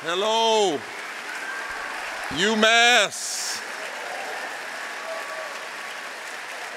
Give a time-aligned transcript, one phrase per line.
[0.00, 0.78] Hello,
[2.28, 3.62] UMass.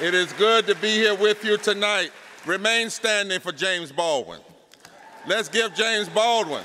[0.02, 2.12] It is good to be here with you tonight.
[2.46, 4.40] Remain standing for James Baldwin.
[5.28, 6.64] Let's give James Baldwin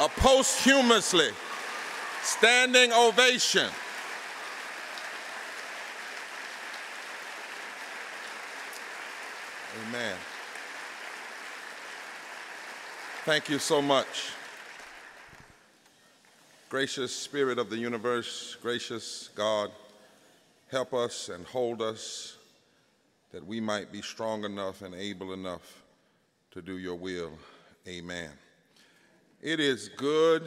[0.00, 1.28] a posthumously
[2.22, 3.68] standing ovation.
[9.86, 10.16] Amen.
[13.26, 14.30] Thank you so much.
[16.70, 19.72] Gracious Spirit of the universe, gracious God,
[20.68, 22.36] help us and hold us
[23.32, 25.82] that we might be strong enough and able enough
[26.52, 27.32] to do your will.
[27.88, 28.30] Amen.
[29.42, 30.44] It is good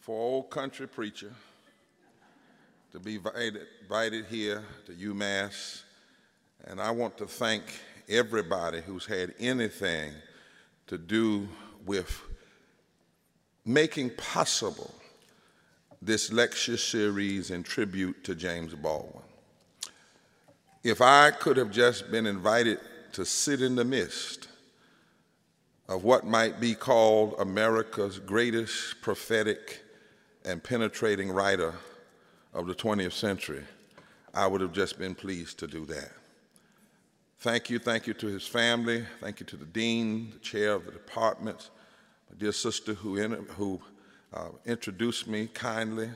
[0.00, 1.30] for old country preacher
[2.90, 5.82] to be invited, here to UMass,
[6.64, 7.62] and I want to thank
[8.08, 10.14] everybody who's had anything
[10.88, 11.46] to do
[11.84, 12.25] with
[13.66, 14.94] making possible
[16.00, 19.24] this lecture series in tribute to James Baldwin.
[20.84, 22.78] If I could have just been invited
[23.12, 24.46] to sit in the midst
[25.88, 29.82] of what might be called America's greatest prophetic
[30.44, 31.74] and penetrating writer
[32.54, 33.64] of the 20th century,
[34.32, 36.12] I would have just been pleased to do that.
[37.40, 40.84] Thank you, thank you to his family, thank you to the dean, the chair of
[40.84, 41.70] the department,
[42.38, 43.80] dear sister who, in, who
[44.34, 46.10] uh, introduced me kindly,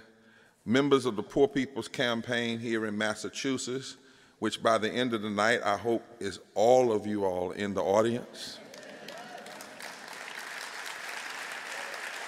[0.64, 3.96] members of the Poor People's Campaign here in Massachusetts,
[4.38, 7.74] which by the end of the night I hope is all of you all in
[7.74, 8.58] the audience.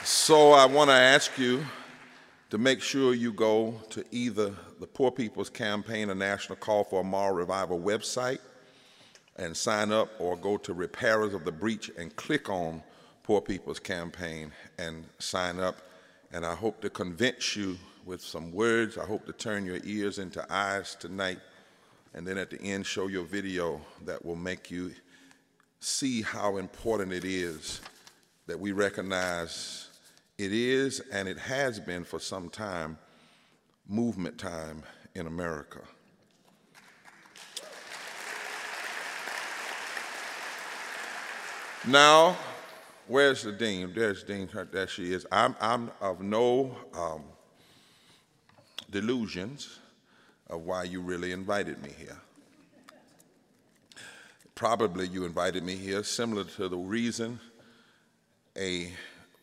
[0.05, 1.65] So I want to ask you
[2.51, 7.01] to make sure you go to either the Poor People's Campaign, a National Call for
[7.03, 8.41] a Moral Revival website,
[9.37, 12.83] and sign up or go to Repairers of the Breach and click on
[13.23, 15.77] Poor People's Campaign and sign up.
[16.33, 18.99] And I hope to convince you with some words.
[18.99, 21.39] I hope to turn your ears into eyes tonight.
[22.15, 24.93] And then at the end, show you a video that will make you
[25.81, 27.81] see how important it is
[28.47, 29.89] that we recognize
[30.39, 32.99] it is and it has been for some time
[33.89, 34.83] movement time
[35.15, 35.81] in America.
[41.87, 42.37] Now,
[43.13, 43.93] where's the dean?
[43.95, 45.27] There's Dean, there she is.
[45.31, 47.23] I'm, I'm of no um,
[48.91, 49.79] delusions
[50.49, 52.17] of why you really invited me here.
[54.55, 57.39] Probably you invited me here similar to the reason
[58.57, 58.91] a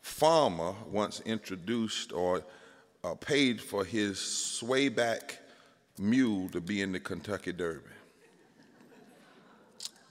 [0.01, 2.43] farmer once introduced or
[3.03, 5.37] uh, paid for his swayback
[5.99, 7.85] mule to be in the Kentucky Derby.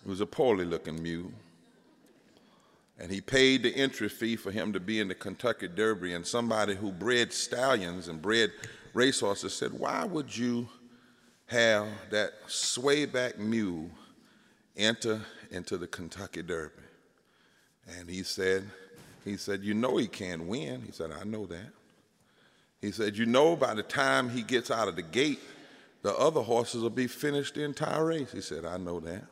[0.05, 1.33] It was a poorly looking mule
[2.99, 6.15] and he paid the entry fee for him to be in the Kentucky Derby.
[6.15, 8.51] And somebody who bred stallions and bred
[8.93, 10.69] racehorses said, Why would you
[11.47, 13.89] have that swayback mule
[14.77, 15.21] enter
[15.51, 16.83] into the Kentucky Derby?
[17.99, 18.69] And he said,
[19.25, 20.83] he said, You know he can't win.
[20.83, 21.71] He said, I know that.
[22.81, 25.41] He said, You know, by the time he gets out of the gate,
[26.03, 28.33] the other horses will be finished the entire race.
[28.33, 29.25] He said, I know that.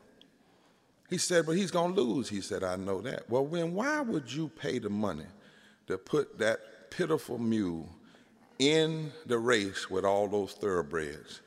[1.09, 2.29] He said, but he's going to lose.
[2.29, 3.29] He said, I know that.
[3.31, 5.27] Well, then why would you pay the money
[5.87, 7.89] to put that pitiful mule
[8.59, 11.41] in the race with all those thoroughbreds?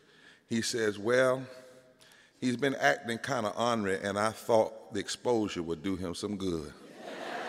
[0.48, 1.44] He says, well,
[2.40, 6.38] he's been acting kind of ornery, and I thought the exposure would do him some
[6.38, 6.74] good.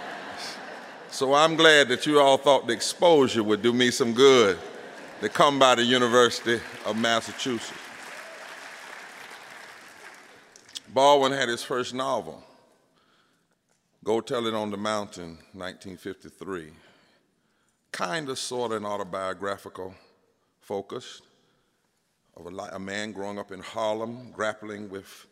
[1.10, 4.58] so I'm glad that you all thought the exposure would do me some good
[5.20, 7.79] to come by the University of Massachusetts.
[10.92, 12.42] Baldwin had his first novel,
[14.02, 16.70] Go Tell It on the Mountain, 1953.
[17.92, 19.94] Kind of, sort of an autobiographical
[20.60, 21.22] focus
[22.36, 25.26] of a, a man growing up in Harlem, grappling with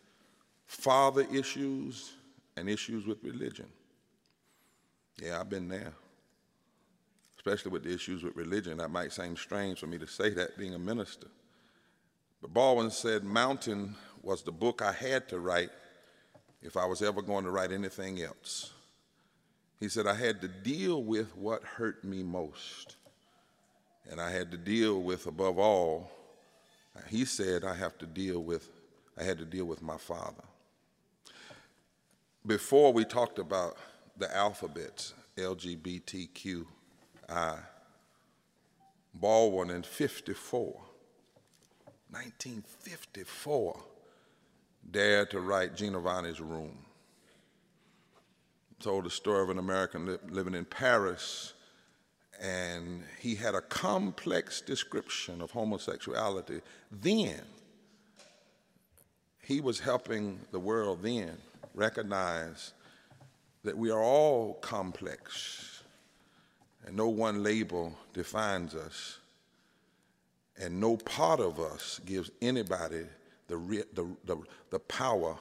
[0.66, 2.12] father issues
[2.56, 3.66] and issues with religion.
[5.20, 5.92] Yeah, I've been there,
[7.36, 8.78] especially with the issues with religion.
[8.78, 11.26] That might seem strange for me to say that being a minister.
[12.40, 13.96] But Baldwin said, Mountain
[14.28, 15.70] was the book I had to write
[16.60, 18.74] if I was ever going to write anything else.
[19.80, 22.96] He said, I had to deal with what hurt me most.
[24.10, 26.10] And I had to deal with, above all,
[27.08, 28.68] he said, I have to deal with,
[29.18, 30.44] I had to deal with my father.
[32.44, 33.78] Before we talked about
[34.18, 36.66] the alphabets, LGBTQI,
[39.14, 40.64] Baldwin in 54,
[42.10, 43.84] 1954,
[44.90, 46.76] dared to write Giovanni's Room.
[48.80, 51.54] Told the story of an American li living in Paris
[52.40, 56.60] and he had a complex description of homosexuality
[56.92, 57.40] then.
[59.42, 61.36] He was helping the world then
[61.74, 62.72] recognize
[63.64, 65.82] that we are all complex
[66.86, 69.18] and no one label defines us
[70.60, 73.04] and no part of us gives anybody
[73.48, 73.56] the,
[73.94, 74.36] the, the,
[74.70, 75.36] the power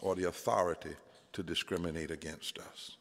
[0.00, 0.94] or the authority
[1.32, 2.96] to discriminate against us.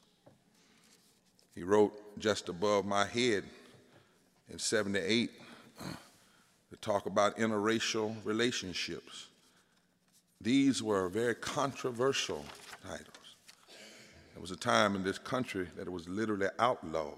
[1.56, 3.44] He wrote just above my head
[4.50, 5.32] in 78
[5.80, 5.84] uh,
[6.72, 9.28] to talk about interracial relationships.
[10.42, 12.44] These were very controversial
[12.84, 13.08] titles.
[14.34, 17.14] There was a time in this country that it was literally outlawed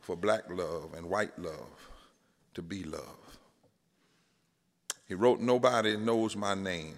[0.00, 1.90] for black love and white love
[2.54, 3.23] to be love.
[5.06, 6.94] He wrote, Nobody Knows My Name.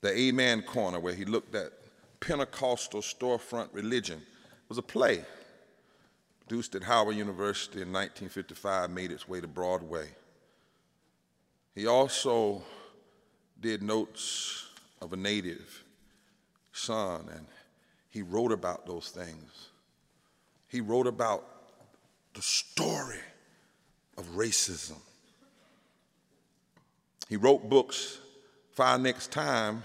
[0.00, 1.72] The Amen Corner, where he looked at
[2.20, 4.22] Pentecostal storefront religion,
[4.68, 5.24] was a play
[6.48, 10.08] produced at Howard University in 1955, made its way to Broadway.
[11.74, 12.62] He also
[13.60, 14.66] did notes
[15.02, 15.84] of a native
[16.72, 17.46] son, and
[18.08, 19.68] he wrote about those things.
[20.68, 21.44] He wrote about
[22.34, 23.20] the story
[24.16, 24.96] of racism.
[27.28, 28.18] He wrote books
[28.72, 29.84] for our next time,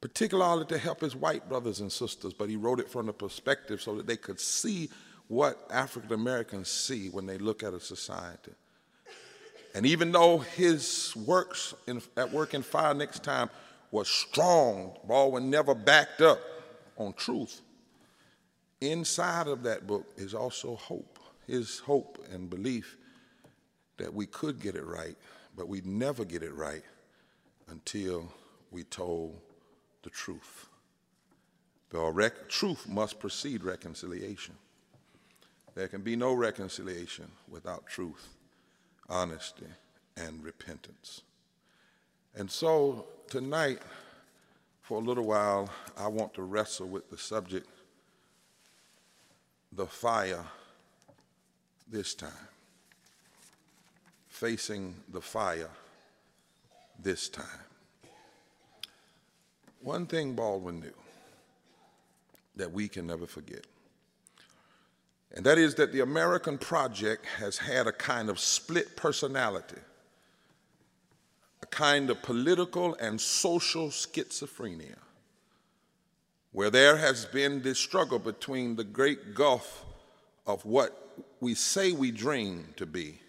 [0.00, 3.82] particularly to help his white brothers and sisters, but he wrote it from the perspective
[3.82, 4.88] so that they could see
[5.28, 8.52] what African Americans see when they look at a society.
[9.74, 13.50] And even though his works in, at work in Fire Next Time
[13.90, 16.40] was strong, Baldwin never backed up
[16.96, 17.60] on truth.
[18.80, 22.96] Inside of that book is also hope, his hope and belief
[23.98, 25.16] that we could get it right,
[25.56, 26.82] but we'd never get it right
[27.68, 28.32] until
[28.70, 29.40] we told
[30.02, 30.66] the truth.
[31.90, 34.54] The truth must precede reconciliation.
[35.74, 38.28] There can be no reconciliation without truth,
[39.08, 39.66] honesty,
[40.16, 41.22] and repentance.
[42.34, 43.80] And so tonight,
[44.82, 47.66] for a little while, I want to wrestle with the subject
[49.72, 50.44] the fire
[51.88, 52.48] this time
[54.40, 55.68] facing the fire
[56.98, 57.44] this time.
[59.82, 60.94] One thing Baldwin knew
[62.56, 63.66] that we can never forget,
[65.34, 69.82] and that is that the American project has had a kind of split personality,
[71.62, 74.96] a kind of political and social schizophrenia,
[76.52, 79.84] where there has been this struggle between the great gulf
[80.46, 83.20] of what we say we dream to be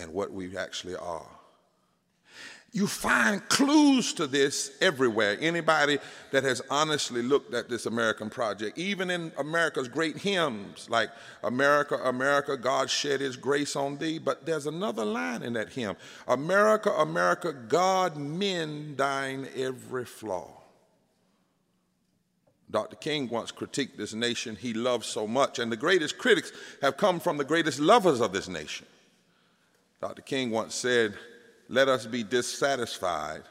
[0.00, 1.26] and what we actually are.
[2.72, 5.36] You find clues to this everywhere.
[5.40, 5.98] Anybody
[6.30, 11.10] that has honestly looked at this American project, even in America's great hymns like
[11.42, 14.20] America, America, God shed his grace on thee.
[14.20, 15.96] But there's another line in that hymn
[16.28, 20.60] America, America, God mend thine every flaw.
[22.70, 22.94] Dr.
[22.94, 26.52] King once critiqued this nation he loves so much, and the greatest critics
[26.82, 28.86] have come from the greatest lovers of this nation.
[30.00, 30.22] Dr.
[30.22, 31.14] King once said,
[31.68, 33.42] Let us be dissatisfied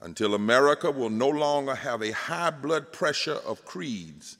[0.00, 4.38] until America will no longer have a high blood pressure of creeds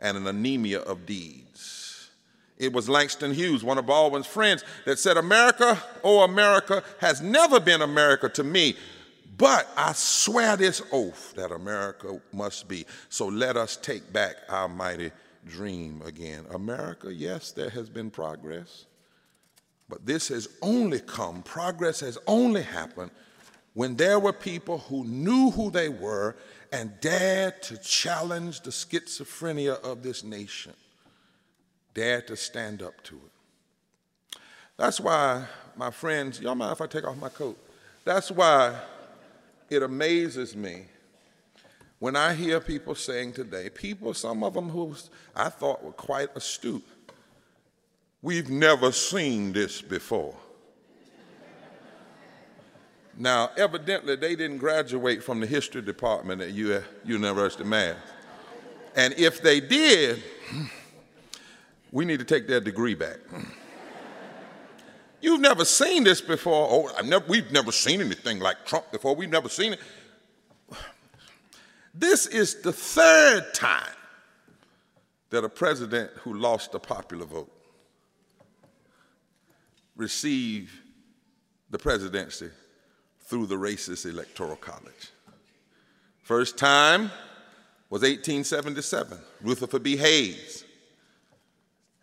[0.00, 2.10] and an anemia of deeds.
[2.56, 7.58] It was Langston Hughes, one of Baldwin's friends, that said, America, oh America, has never
[7.58, 8.76] been America to me,
[9.38, 12.84] but I swear this oath that America must be.
[13.08, 15.10] So let us take back our mighty
[15.46, 16.44] dream again.
[16.50, 18.84] America, yes, there has been progress.
[19.90, 23.10] But this has only come, progress has only happened
[23.74, 26.36] when there were people who knew who they were
[26.72, 30.72] and dared to challenge the schizophrenia of this nation,
[31.92, 34.38] dared to stand up to it.
[34.76, 35.44] That's why,
[35.76, 37.58] my friends, y'all mind if I take off my coat?
[38.04, 38.78] That's why
[39.68, 40.84] it amazes me
[42.00, 44.94] when I hear people saying today, people, some of them who
[45.36, 46.82] I thought were quite astute,
[48.22, 50.34] We've never seen this before.
[53.16, 57.96] Now, evidently, they didn't graduate from the history department at University of Mass.
[58.96, 60.22] And if they did,
[61.92, 63.18] we need to take their degree back.
[65.22, 66.68] You've never seen this before.
[66.70, 69.14] Oh, never, we've never seen anything like Trump before.
[69.14, 69.80] We've never seen it.
[71.92, 73.96] This is the third time
[75.30, 77.50] that a president who lost the popular vote
[80.00, 80.82] receive
[81.70, 82.50] the presidency
[83.20, 85.10] through the racist electoral college.
[86.22, 87.10] First time
[87.90, 89.96] was 1877, Rutherford B.
[89.96, 90.64] Hayes.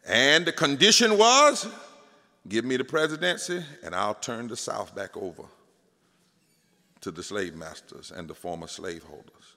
[0.06, 1.68] And the condition was
[2.48, 5.44] give me the presidency, and I'll turn the South back over
[7.01, 9.56] to the slave masters and the former slaveholders.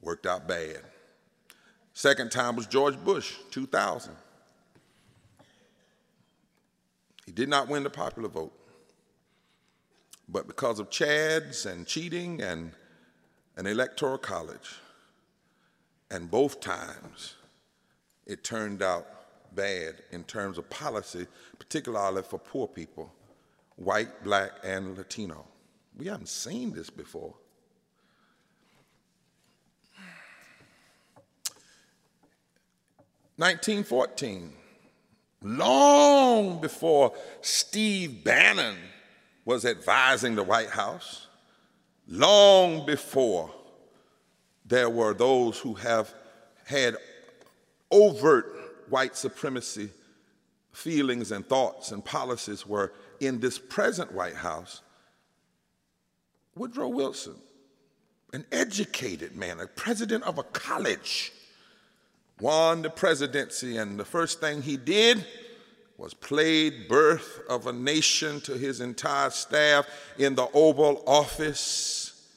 [0.00, 0.80] Worked out bad.
[1.92, 4.14] Second time was George Bush, 2000.
[7.28, 8.54] He did not win the popular vote.
[10.30, 12.72] But because of chads and cheating and
[13.54, 14.76] an electoral college,
[16.10, 17.34] and both times
[18.24, 19.06] it turned out
[19.54, 21.26] bad in terms of policy,
[21.58, 23.12] particularly for poor people,
[23.76, 25.44] white, black, and Latino.
[25.98, 27.34] We haven't seen this before.
[33.36, 34.54] Nineteen fourteen,
[35.42, 38.76] long before Steve Bannon
[39.44, 41.26] was advising the White House,
[42.06, 43.50] long before
[44.64, 46.12] there were those who have
[46.66, 46.96] had
[47.90, 49.90] overt white supremacy
[50.72, 54.82] feelings and thoughts and policies were in this present White House,
[56.54, 57.36] Woodrow Wilson,
[58.32, 61.32] an educated man, a president of a college,
[62.40, 65.24] won the presidency, and the first thing he did
[65.96, 72.28] was played birth of a nation to his entire staff in the Oval Office,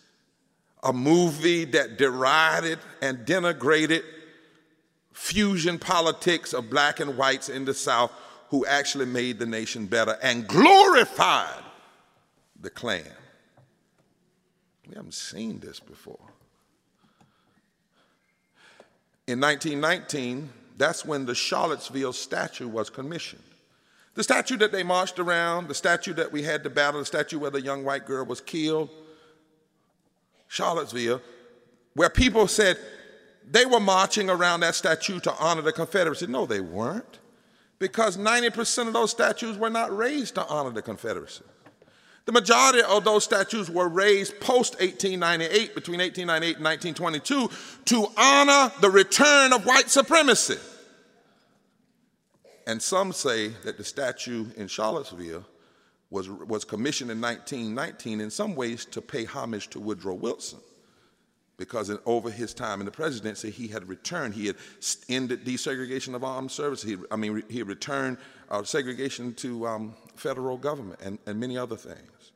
[0.82, 4.04] a movie that derided and denigrated
[5.14, 8.12] fusion politics of black and whites in the South
[8.50, 11.64] who actually made the nation better and glorified
[12.60, 13.04] the Klan.
[14.88, 16.31] We haven't seen this before.
[19.28, 23.44] In 1919, that's when the Charlottesville statue was commissioned.
[24.16, 27.40] The statue that they marched around, the statue that we had to battle, the statue
[27.40, 28.90] where the young white girl was killed,
[30.48, 31.22] Charlottesville,
[31.94, 32.78] where people said
[33.50, 36.28] they were marching around that statue to honor the Confederacy.
[36.28, 37.20] No, they weren't,
[37.80, 41.44] because 90% of those statues were not raised to honor the Confederacy.
[42.32, 47.50] The majority of those statues were raised post 1898, between 1898 and 1922,
[47.88, 50.56] to honor the return of white supremacy.
[52.66, 55.46] And some say that the statue in Charlottesville
[56.10, 60.60] was, was commissioned in 1919 in some ways to pay homage to Woodrow Wilson.
[61.62, 64.56] Because in, over his time in the presidency, he had returned, he had
[65.08, 66.90] ended desegregation of armed services.
[66.90, 68.18] He, I mean, he returned
[68.50, 72.32] uh, segregation to um, federal government and, and many other things.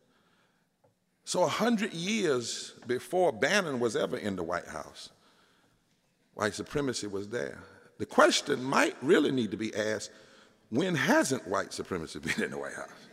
[1.23, 5.09] So, a hundred years before Bannon was ever in the White House,
[6.35, 7.63] white supremacy was there.
[7.97, 10.11] The question might really need to be asked
[10.69, 13.04] when hasn't white supremacy been in the White House?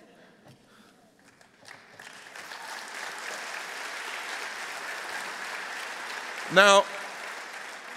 [6.54, 6.82] Now,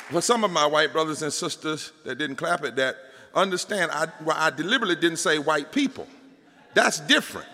[0.10, 2.96] for some of my white brothers and sisters that didn't clap at that,
[3.34, 6.08] understand I, well, I deliberately didn't say white people.
[6.74, 7.48] That's different.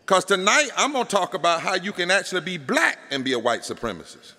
[0.00, 3.32] Because tonight I'm going to talk about how you can actually be black and be
[3.32, 4.34] a white supremacist.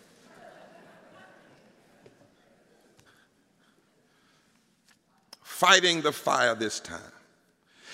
[5.58, 7.12] fighting the fire this time.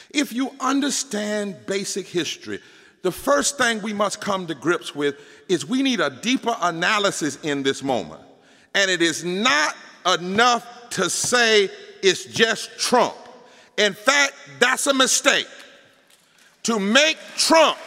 [0.09, 2.59] If you understand basic history,
[3.03, 5.15] the first thing we must come to grips with
[5.49, 8.21] is we need a deeper analysis in this moment.
[8.73, 11.69] And it is not enough to say
[12.01, 13.15] it's just Trump.
[13.77, 15.47] In fact, that's a mistake.
[16.63, 17.77] To make Trump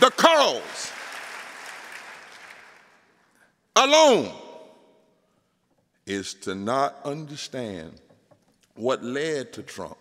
[0.00, 0.92] the cause
[3.74, 4.32] alone
[6.06, 7.92] is to not understand
[8.74, 9.96] what led to Trump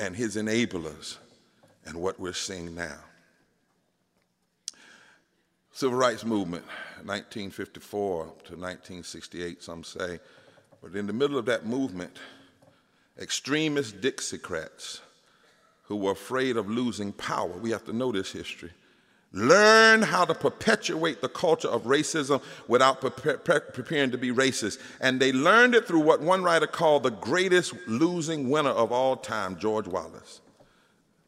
[0.00, 1.16] and his enablers
[1.84, 2.98] and what we're seeing now.
[5.72, 6.64] Civil rights movement,
[7.04, 10.20] 1954 to 1968, some say.
[10.82, 12.18] But in the middle of that movement,
[13.18, 15.00] extremist Dixiecrats
[15.84, 18.70] who were afraid of losing power, we have to know this history,
[19.34, 24.78] Learn how to perpetuate the culture of racism without pre pre preparing to be racist.
[25.00, 29.16] And they learned it through what one writer called the greatest losing winner of all
[29.16, 30.42] time, George Wallace.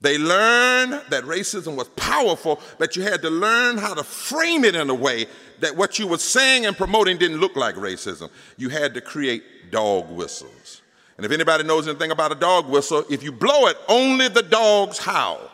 [0.05, 4.75] They learned that racism was powerful, but you had to learn how to frame it
[4.75, 5.25] in a way
[5.61, 8.29] that what you were saying and promoting didn't look like racism.
[8.59, 10.83] You had to create dog whistles.
[11.17, 14.43] And if anybody knows anything about a dog whistle, if you blow it, only the
[14.43, 15.51] dogs howl.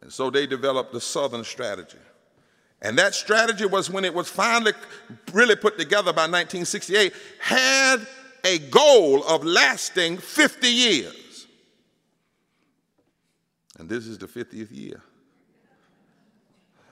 [0.00, 1.98] And so they developed the Southern strategy.
[2.80, 4.72] And that strategy was when it was finally
[5.34, 8.06] really put together by 1968, had
[8.42, 11.25] a goal of lasting 50 years.
[13.78, 15.02] And this is the 50th year.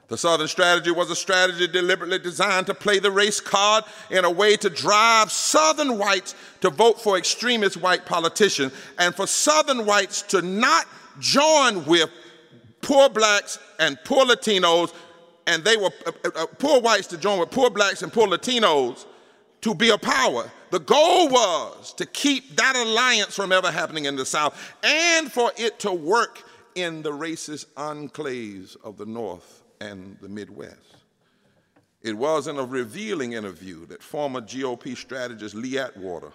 [0.08, 4.30] The Southern strategy was a strategy deliberately designed to play the race card in a
[4.30, 10.20] way to drive Southern whites to vote for extremist white politicians and for Southern whites
[10.22, 10.86] to not
[11.20, 12.10] join with
[12.82, 14.92] poor blacks and poor Latinos,
[15.46, 18.28] and they were uh, uh, uh poor whites to join with poor blacks and poor
[18.28, 19.06] Latinos
[19.62, 20.50] to be a power.
[20.70, 25.50] The goal was to keep that alliance from ever happening in the South and for
[25.56, 26.42] it to work
[26.74, 30.78] in the racist enclaves of the North and the Midwest.
[32.02, 36.32] It was in a revealing interview that former GOP strategist Lee Atwater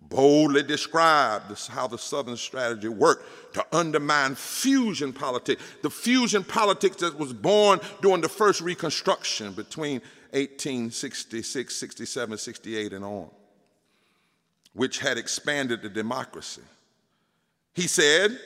[0.00, 7.18] boldly described how the Southern strategy worked to undermine fusion politics, the fusion politics that
[7.18, 10.00] was born during the first Reconstruction between
[10.32, 13.30] 1866, 67, 68, and on,
[14.72, 16.62] which had expanded the democracy.
[17.74, 18.38] He said,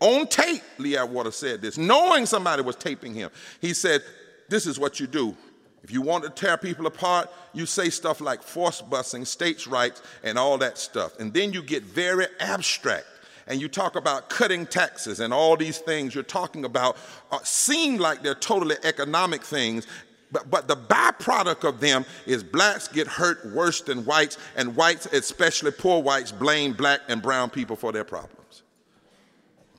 [0.00, 3.30] on tape, Lee Atwater said this, knowing somebody was taping him.
[3.60, 4.02] He said,
[4.48, 5.36] This is what you do.
[5.82, 10.02] If you want to tear people apart, you say stuff like force busing, states' rights,
[10.22, 11.18] and all that stuff.
[11.18, 13.06] And then you get very abstract
[13.46, 16.96] and you talk about cutting taxes and all these things you're talking about
[17.32, 19.86] uh, seem like they're totally economic things.
[20.30, 25.06] But, but the byproduct of them is blacks get hurt worse than whites, and whites,
[25.06, 28.39] especially poor whites, blame black and brown people for their problems.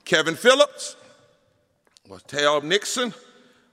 [0.04, 0.96] Kevin Phillips
[2.08, 3.14] was tell Nixon,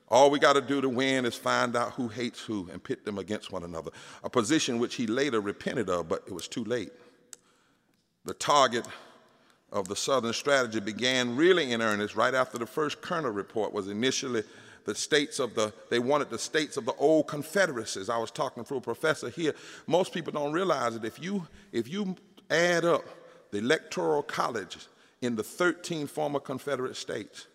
[0.08, 3.06] all we got to do to win is find out who hates who and pit
[3.06, 3.92] them against one another,
[4.24, 6.92] a position which he later repented of, but it was too late.
[8.26, 8.88] The target
[9.72, 13.88] of the Southern strategy began really in earnest right after the first Kerner report was
[13.88, 14.44] initially
[14.86, 18.10] the states of the, they wanted the states of the old confederacies.
[18.10, 19.54] I was talking to a professor here.
[19.86, 22.16] Most people don't realize that if you, if you
[22.50, 23.04] add up
[23.52, 24.88] the electoral colleges
[25.22, 27.48] in the 13 former Confederate states.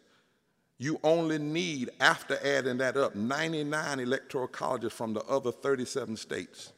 [0.79, 6.73] You only need, after adding that up, 99 electoral colleges from the other 37 states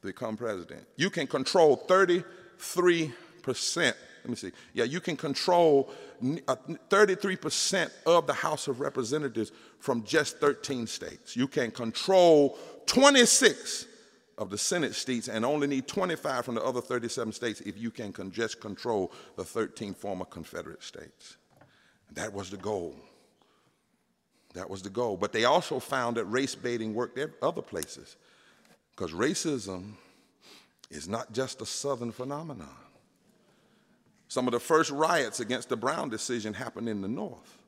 [0.00, 0.86] to become president.
[0.96, 2.24] You can control 33%.
[3.76, 4.52] Let me see.
[4.72, 5.90] Yeah, you can control
[6.22, 11.36] 33% uh, of the House of Representatives from just 13 states.
[11.36, 13.86] You can control 26
[14.38, 17.90] of the Senate seats and only need 25 from the other 37 states if you
[17.90, 21.36] can just control the 13 former Confederate states.
[22.12, 22.94] That was the goal.
[24.54, 25.16] That was the goal.
[25.16, 28.16] But they also found that race baiting worked other places
[28.94, 29.92] because racism
[30.90, 32.68] is not just a Southern phenomenon.
[34.28, 37.58] Some of the first riots against the Brown decision happened in the North.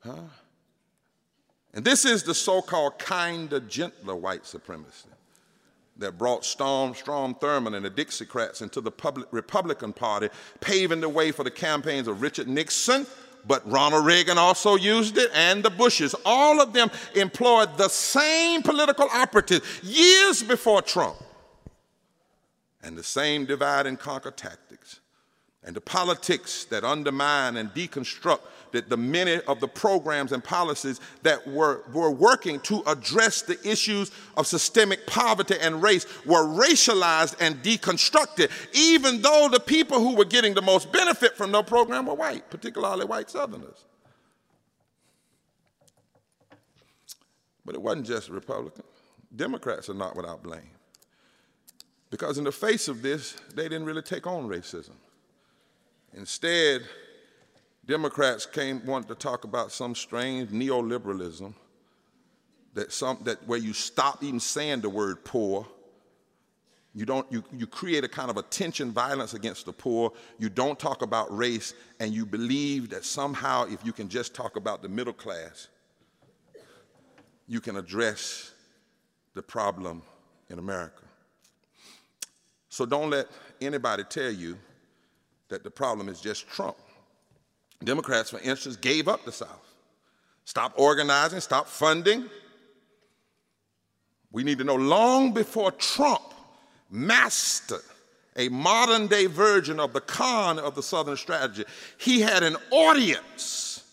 [0.00, 0.28] Huh?
[1.72, 5.08] And this is the so called kinder, gentler white supremacy
[6.00, 10.28] that brought Storm, Strom Thurmond and the Dixiecrats into the public, Republican Party,
[10.60, 13.06] paving the way for the campaigns of Richard Nixon,
[13.46, 16.14] but Ronald Reagan also used it, and the Bushes.
[16.24, 21.16] All of them employed the same political operatives years before Trump,
[22.82, 25.00] and the same divide and conquer tactics,
[25.64, 28.40] and the politics that undermine and deconstruct
[28.72, 33.58] that the many of the programs and policies that were, were working to address the
[33.68, 40.16] issues of systemic poverty and race were racialized and deconstructed, even though the people who
[40.16, 43.84] were getting the most benefit from the program were white, particularly white Southerners.
[47.64, 48.86] But it wasn't just Republicans.
[49.34, 50.70] Democrats are not without blame.
[52.10, 54.94] Because in the face of this, they didn't really take on racism.
[56.14, 56.82] Instead,
[57.86, 61.54] Democrats came wanted to talk about some strange neoliberalism
[62.74, 65.66] that some that where you stop even saying the word poor.
[66.94, 70.12] You don't you, you create a kind of attention violence against the poor.
[70.38, 74.56] You don't talk about race, and you believe that somehow if you can just talk
[74.56, 75.68] about the middle class,
[77.46, 78.52] you can address
[79.34, 80.02] the problem
[80.48, 81.02] in America.
[82.68, 83.26] So don't let
[83.60, 84.58] anybody tell you
[85.50, 86.76] that the problem is just Trump.
[87.84, 89.74] Democrats, for instance, gave up the South,
[90.44, 92.28] stopped organizing, stopped funding.
[94.32, 96.34] We need to know long before Trump
[96.90, 97.80] mastered
[98.36, 101.64] a modern day version of the con of the Southern strategy,
[101.98, 103.84] he had an audience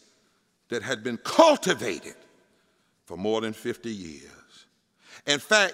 [0.70, 2.15] that had been cultivated
[3.06, 4.32] for more than 50 years.
[5.26, 5.74] In fact,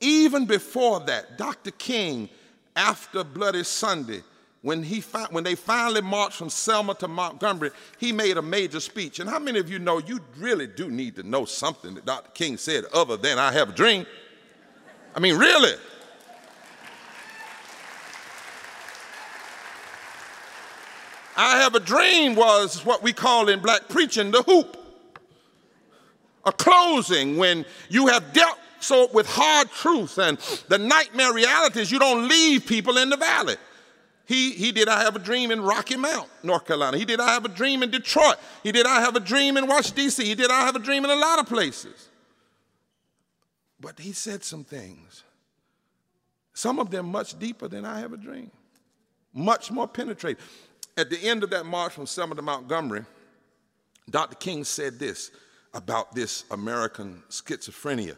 [0.00, 1.70] even before that, Dr.
[1.72, 2.28] King,
[2.76, 4.22] after Bloody Sunday,
[4.64, 8.80] when, he fi- when they finally marched from Selma to Montgomery, he made a major
[8.80, 9.20] speech.
[9.20, 12.30] And how many of you know you really do need to know something that Dr.
[12.30, 14.06] King said other than I have a dream?
[15.14, 15.74] I mean, really?
[21.36, 24.78] I have a dream was what we call in black preaching the hoop.
[26.46, 31.98] a closing, when you have dealt so with hard truths and the nightmare realities, you
[31.98, 33.56] don't leave people in the valley.
[34.26, 36.96] He, he did I have a dream in Rocky Mount, North Carolina.
[36.96, 38.36] He did I have a dream in Detroit.
[38.62, 40.24] He did I have a dream in Washington, D.C.
[40.24, 42.08] He did I have a dream in a lot of places.
[43.78, 45.24] But he said some things,
[46.54, 48.50] some of them much deeper than I have a dream,
[49.34, 50.42] much more penetrating.
[50.96, 53.04] At the end of that march from Selma to Montgomery,
[54.08, 54.36] Dr.
[54.36, 55.32] King said this
[55.74, 58.16] about this American schizophrenia.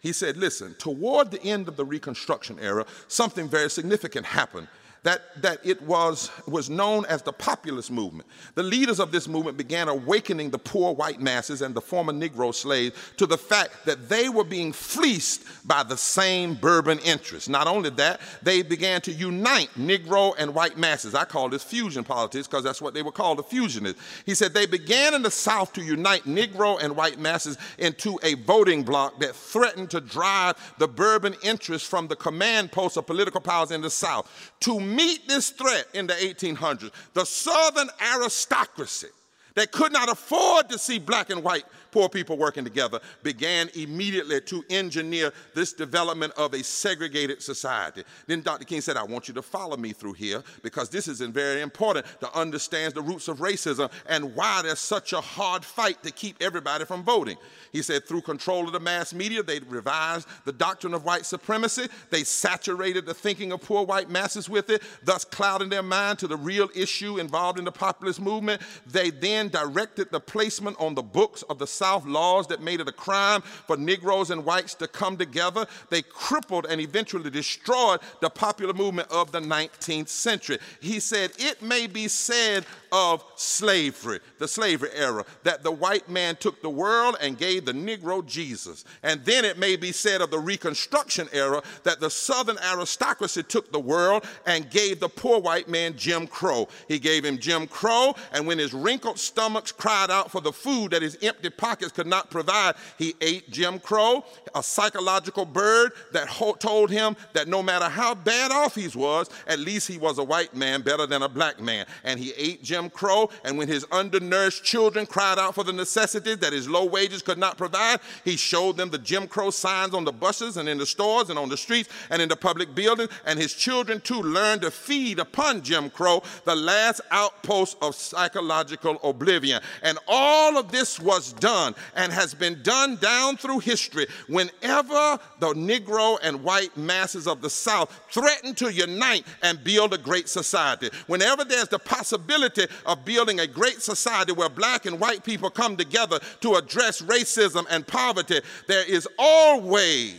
[0.00, 4.68] He said, listen, toward the end of the Reconstruction era, something very significant happened
[5.04, 8.28] that, that it was, was known as the populist movement.
[8.54, 12.54] The leaders of this movement began awakening the poor white masses and the former Negro
[12.54, 17.48] slaves to the fact that they were being fleeced by the same bourbon interests.
[17.48, 21.16] Not only that, they began to unite Negro and white masses.
[21.16, 24.00] I call this fusion politics because that's what they were called, the fusionists.
[24.24, 28.34] He said they began in the South to unite Negro and white masses into a
[28.34, 33.40] voting bloc that threatened to drive the bourbon interests from the command posts of political
[33.40, 34.52] powers in the South.
[34.60, 39.08] To meet this threat in the 1800s, the Southern aristocracy
[39.54, 44.40] that could not afford to see black and white poor people working together, began immediately
[44.40, 48.02] to engineer this development of a segregated society.
[48.26, 48.64] Then Dr.
[48.64, 52.06] King said, I want you to follow me through here because this is very important
[52.20, 56.36] to understand the roots of racism and why there's such a hard fight to keep
[56.40, 57.36] everybody from voting.
[57.70, 61.88] He said, through control of the mass media, they revised the doctrine of white supremacy.
[62.10, 66.26] They saturated the thinking of poor white masses with it, thus clouding their mind to
[66.26, 68.62] the real issue involved in the populist movement.
[68.86, 72.86] They then directed the placement on the books of the South laws that made it
[72.86, 75.66] a crime for Negroes and whites to come together.
[75.90, 80.58] They crippled and eventually destroyed the popular movement of the 19th century.
[80.80, 86.36] He said, It may be said of slavery, the slavery era, that the white man
[86.36, 88.84] took the world and gave the Negro Jesus.
[89.02, 93.72] And then it may be said of the Reconstruction era that the Southern aristocracy took
[93.72, 96.68] the world and gave the poor white man Jim Crow.
[96.86, 100.92] He gave him Jim Crow, and when his wrinkled stomachs cried out for the food
[100.92, 102.74] that his empty pockets pockets could not provide.
[102.98, 104.22] He ate Jim Crow,
[104.54, 106.28] a psychological bird that
[106.60, 110.22] told him that no matter how bad off he was, at least he was a
[110.22, 111.86] white man better than a black man.
[112.04, 116.36] And he ate Jim Crow, and when his undernourished children cried out for the necessities
[116.38, 120.04] that his low wages could not provide, he showed them the Jim Crow signs on
[120.04, 123.08] the buses and in the stores and on the streets and in the public buildings.
[123.24, 128.98] And his children too learned to feed upon Jim Crow, the last outpost of psychological
[129.02, 129.62] oblivion.
[129.82, 135.18] And all of this was done done and has been done down through history whenever
[135.38, 140.28] the Negro and white masses of the South threaten to unite and build a great
[140.28, 140.90] society.
[141.06, 145.76] Whenever there's the possibility of building a great society where black and white people come
[145.76, 150.16] together to address racism and poverty, there is always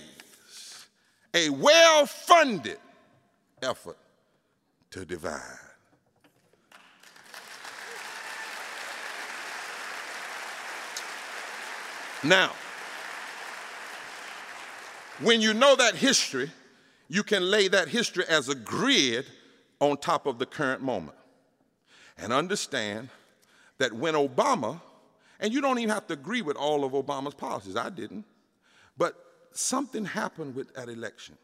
[1.34, 2.78] a well funded
[3.62, 3.98] effort
[4.92, 5.63] to divide.
[12.24, 12.52] Now,
[15.22, 16.50] when you know that history,
[17.10, 19.26] you can lay that history as a grid
[19.82, 21.18] on top of the current moment
[22.18, 23.10] and understand
[23.78, 24.80] that when Obama,
[25.40, 28.24] and you don't even have to agree with all of Obama's policies, I didn't,
[28.98, 29.16] but
[29.52, 31.38] something happened with that election.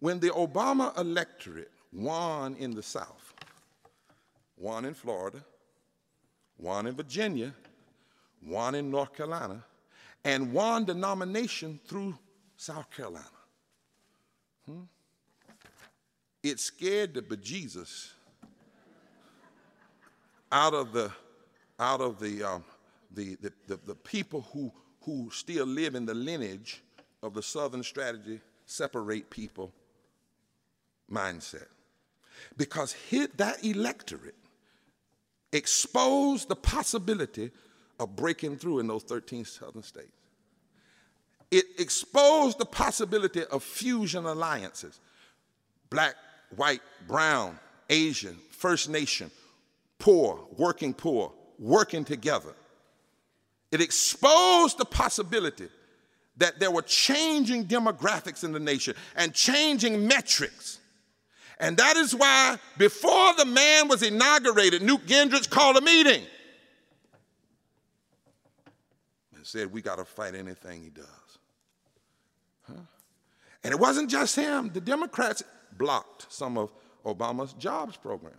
[0.00, 3.34] When the Obama electorate won in the South,
[4.56, 5.44] won in Florida,
[6.58, 7.52] won in Virginia,
[8.46, 9.64] won in North Carolina,
[10.24, 12.18] and one denomination through
[12.56, 13.24] South Carolina.
[14.66, 14.82] Hmm?
[16.42, 18.10] It scared the bejesus
[20.52, 21.10] out of the
[21.78, 22.64] out of the, um,
[23.10, 26.82] the, the, the, the people who, who still live in the lineage
[27.22, 29.72] of the Southern strategy, separate people
[31.10, 31.66] mindset.
[32.56, 34.34] Because hit that electorate
[35.52, 37.50] exposed the possibility
[37.98, 40.08] of breaking through in those 13 southern states.
[41.50, 45.00] It exposed the possibility of fusion alliances
[45.90, 46.16] black,
[46.56, 49.30] white, brown, Asian, First Nation,
[49.98, 52.54] poor, working poor, working together.
[53.70, 55.68] It exposed the possibility
[56.38, 60.78] that there were changing demographics in the nation and changing metrics.
[61.58, 66.22] And that is why, before the man was inaugurated, Newt Gingrich called a meeting
[69.46, 71.38] said, We got to fight anything he does.
[72.66, 72.74] Huh?
[73.62, 75.42] And it wasn't just him, the Democrats
[75.76, 76.72] blocked some of
[77.04, 78.34] Obama's jobs program,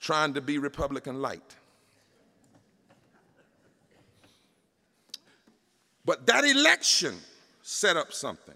[0.00, 1.56] trying to be Republican light.
[6.04, 7.14] But that election
[7.62, 8.54] set up something.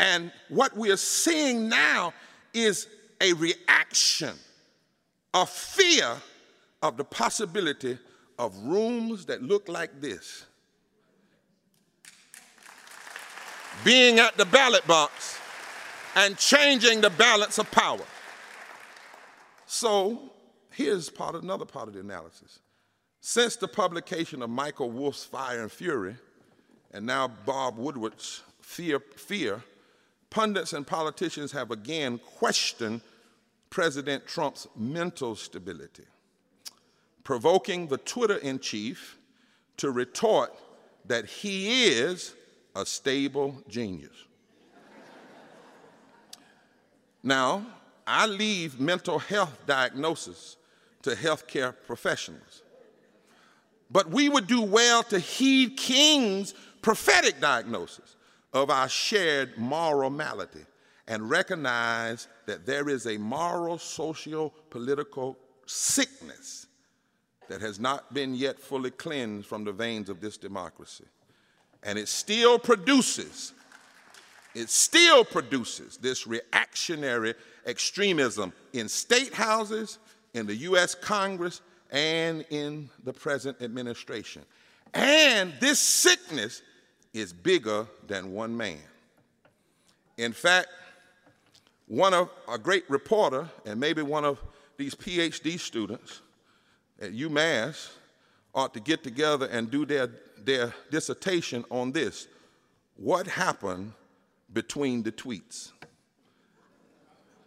[0.00, 2.12] And what we are seeing now
[2.52, 2.88] is
[3.20, 4.34] a reaction
[5.32, 6.16] of fear
[6.82, 7.98] of the possibility
[8.40, 10.46] of rooms that look like this
[13.84, 15.38] being at the ballot box
[16.16, 18.04] and changing the balance of power.
[19.66, 20.32] So
[20.70, 22.60] here's part of another part of the analysis.
[23.20, 26.16] Since the publication of Michael Wolff's Fire and Fury,
[26.92, 29.62] and now Bob Woodward's Fear, Fear,
[30.30, 33.02] pundits and politicians have again questioned
[33.68, 36.04] President Trump's mental stability,
[37.24, 39.18] provoking the Twitter in chief
[39.76, 40.54] to retort
[41.06, 42.34] that he is
[42.74, 44.12] a stable genius.
[47.22, 47.64] now,
[48.06, 50.56] I leave mental health diagnosis
[51.02, 52.62] to healthcare professionals.
[53.90, 58.16] But we would do well to heed King's prophetic diagnosis
[58.52, 60.64] of our shared moral malady
[61.08, 66.66] and recognize that there is a moral, socio political sickness
[67.50, 71.04] that has not been yet fully cleansed from the veins of this democracy.
[71.82, 73.52] And it still produces,
[74.54, 77.34] it still produces this reactionary
[77.66, 79.98] extremism in state houses,
[80.32, 81.60] in the US Congress,
[81.90, 84.42] and in the present administration.
[84.94, 86.62] And this sickness
[87.12, 88.78] is bigger than one man.
[90.18, 90.68] In fact,
[91.88, 94.40] one of a great reporter and maybe one of
[94.76, 96.20] these PhD students
[97.00, 97.90] at UMass
[98.54, 102.28] ought to get together and do their, their dissertation on this.
[102.96, 103.92] What happened
[104.52, 105.72] between the tweets?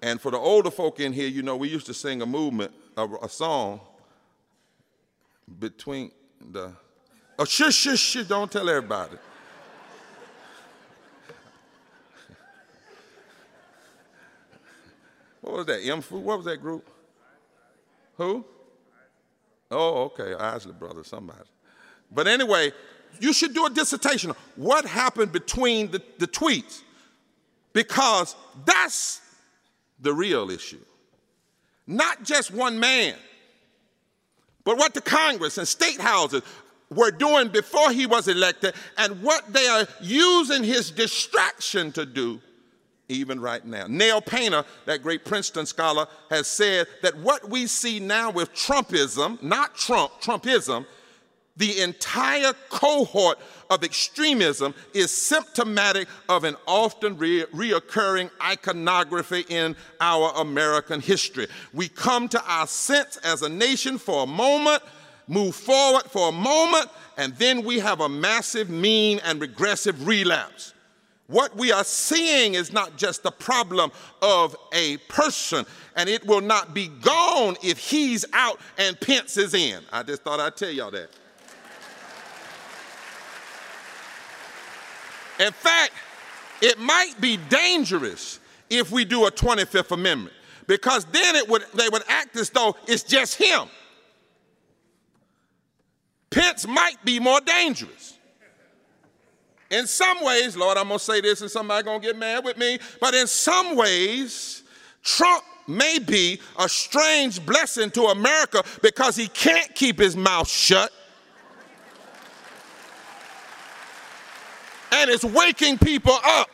[0.02, 2.74] And for the older folk in here, you know, we used to sing a movement,
[2.98, 3.80] a, a song
[5.60, 6.12] between
[6.52, 6.74] the,
[7.38, 9.18] oh, shush, shush, shush, don't tell everybody.
[15.42, 15.86] what was that?
[15.86, 16.24] M Food?
[16.24, 16.89] What was that group?
[18.18, 18.46] Who?
[19.74, 21.50] Oh, okay, Isley Brothers, somebody.
[22.12, 22.72] But anyway,
[23.20, 24.32] you should do a dissertation.
[24.56, 26.82] What happened between the, the tweets?
[27.74, 29.22] Because that's
[30.00, 30.84] the real issue.
[31.88, 33.16] Not just one man,
[34.64, 36.44] but what the Congress and state houses
[36.90, 42.40] were doing before he was elected and what they are using his distraction to do
[43.10, 43.86] even right now.
[43.88, 49.42] Nell Painter, that great Princeton scholar, has said that what we see now with Trumpism,
[49.42, 50.86] not Trump, Trumpism,
[51.56, 53.38] the entire cohort
[53.70, 61.48] of extremism is symptomatic of an often re- reoccurring iconography in our American history.
[61.72, 64.82] We come to our sense as a nation for a moment,
[65.28, 70.74] move forward for a moment, and then we have a massive, mean, and regressive relapse.
[71.28, 76.42] What we are seeing is not just the problem of a person, and it will
[76.42, 79.82] not be gone if he's out and Pence is in.
[79.92, 81.10] I just thought I'd tell y'all that.
[85.40, 85.94] In fact,
[86.62, 90.36] it might be dangerous if we do a 25th Amendment,
[90.68, 93.68] because then it would, they would act as though it's just him.
[96.30, 98.12] Pence might be more dangerous.
[99.74, 102.78] In some ways, Lord, I'm gonna say this and somebody gonna get mad with me,
[103.02, 104.62] but in some ways,
[105.04, 110.92] Trump may be a strange blessing to America because he can't keep his mouth shut.
[114.92, 116.52] And it's waking people up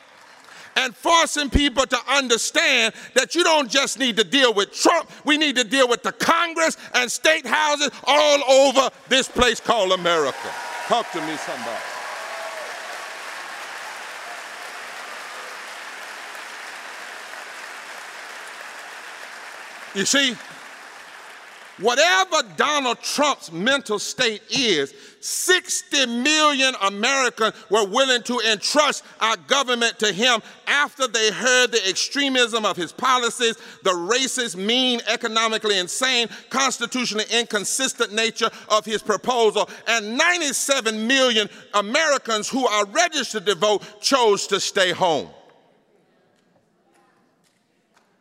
[0.78, 5.38] and forcing people to understand that you don't just need to deal with Trump, we
[5.38, 10.50] need to deal with the Congress and state houses all over this place called America.
[10.88, 11.89] Talk to me, somebody.
[20.00, 20.34] You see,
[21.82, 30.00] whatever Donald Trump's mental state is, 60 million Americans were willing to entrust our government
[30.00, 36.30] to him after they heard the extremism of his policies, the racist, mean, economically insane,
[36.50, 43.84] constitutionally inconsistent nature of his proposal, and 97 million Americans who are registered to vote
[44.00, 45.30] chose to stay home.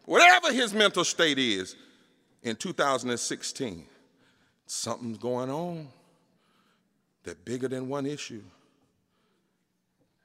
[0.08, 1.76] Whatever his mental state is
[2.42, 3.84] in 2016,
[4.64, 5.86] something's going on
[7.22, 8.40] that's bigger than one issue.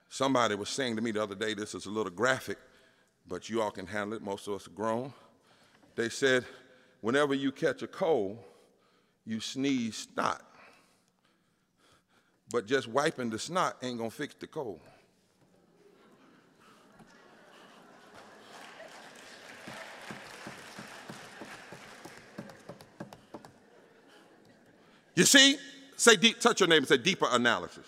[0.08, 2.60] Somebody was saying to me the other day, this is a little graphic,
[3.28, 4.24] but you all can handle it.
[4.24, 5.12] Most of us are grown.
[5.96, 6.46] They said,
[7.02, 8.38] whenever you catch a cold,
[9.26, 10.44] you sneeze snot.
[12.50, 14.80] but just wiping the snot ain't gonna fix the cold.
[25.16, 25.58] You see?
[25.96, 27.86] Say deep, touch your neighbor and say deeper analysis.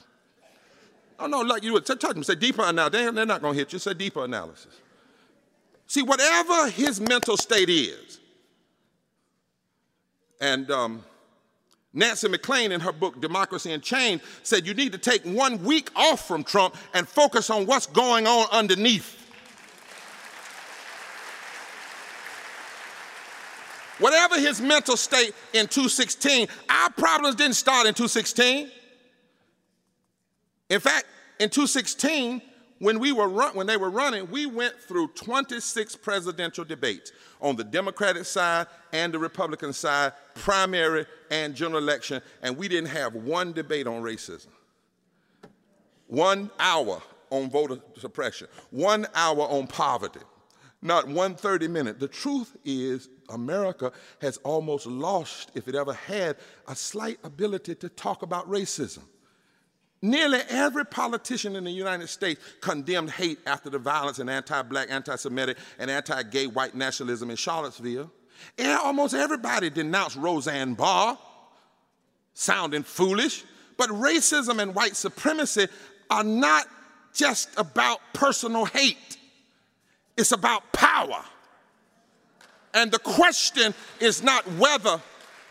[1.20, 3.12] Oh no, like you would touch them, say deeper analysis.
[3.14, 4.74] They're not gonna hit you, say deeper analysis.
[5.88, 8.20] See, whatever his mental state is,
[10.42, 11.04] and um,
[11.94, 15.90] Nancy MacLean, in her book Democracy in Chains, said you need to take one week
[15.96, 19.15] off from Trump and focus on what's going on underneath.
[24.00, 28.70] Whatever his mental state in 216, our problems didn't start in 216.
[30.70, 31.06] In fact,
[31.40, 32.42] in 216,
[32.80, 37.56] when, we were run, when they were running, we went through 26 presidential debates on
[37.56, 43.16] the Democratic side and the Republican side, primary and general election, and we didn't have
[43.16, 44.48] one debate on racism.
[46.08, 50.20] One hour on voter suppression, one hour on poverty,
[50.82, 52.00] not one 30 minute.
[52.00, 57.90] The truth is, America has almost lost, if it ever had, a slight ability to
[57.90, 59.04] talk about racism.
[60.02, 64.92] Nearly every politician in the United States condemned hate after the violence and anti black,
[64.92, 68.12] anti Semitic, and anti gay white nationalism in Charlottesville.
[68.58, 71.18] And almost everybody denounced Roseanne Barr,
[72.34, 73.44] sounding foolish.
[73.78, 75.68] But racism and white supremacy
[76.10, 76.68] are not
[77.14, 79.18] just about personal hate,
[80.18, 81.24] it's about power.
[82.76, 85.02] And the question is not whether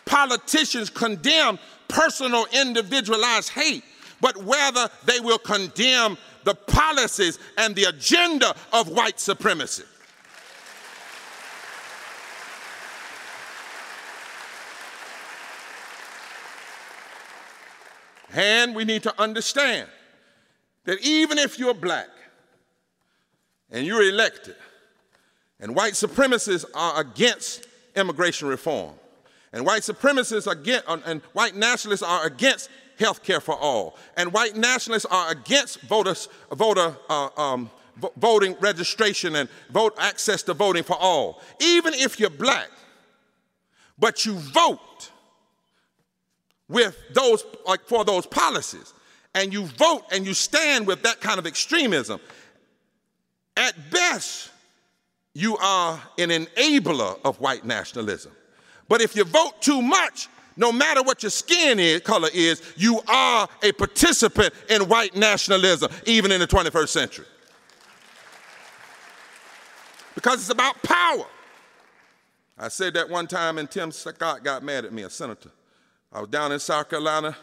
[0.04, 1.58] politicians condemn
[1.88, 3.82] personal, individualized hate
[4.24, 9.84] but whether they will condemn the policies and the agenda of white supremacy.
[18.32, 19.90] And we need to understand
[20.86, 22.08] that even if you're black
[23.70, 24.56] and you're elected,
[25.64, 28.92] and white supremacists are against immigration reform,
[29.50, 33.96] and white supremacists against, and white nationalists are against health care for all.
[34.18, 37.70] And white nationalists are against voters, voter uh, um,
[38.18, 41.40] voting registration and vote access to voting for all.
[41.60, 42.68] Even if you're black,
[43.98, 45.10] but you vote
[46.68, 48.92] with those like for those policies,
[49.34, 52.20] and you vote and you stand with that kind of extremism,
[53.56, 54.50] at best,
[55.34, 58.32] you are an enabler of white nationalism.
[58.88, 63.00] But if you vote too much, no matter what your skin is, color is, you
[63.08, 67.26] are a participant in white nationalism, even in the 21st century.
[70.14, 71.26] Because it's about power.
[72.56, 75.50] I said that one time, and Tim Scott got mad at me, a senator.
[76.12, 77.36] I was down in South Carolina,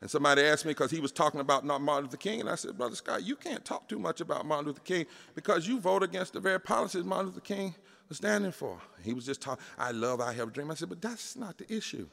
[0.00, 2.54] and somebody asked me because he was talking about not Martin Luther King, and I
[2.54, 6.02] said, Brother Scott, you can't talk too much about Martin Luther King because you vote
[6.02, 7.74] against the very policies Martin Luther King
[8.08, 8.80] was standing for.
[9.02, 10.70] He was just talking, I love, I have a dream.
[10.70, 12.08] I said, but that's not the issue.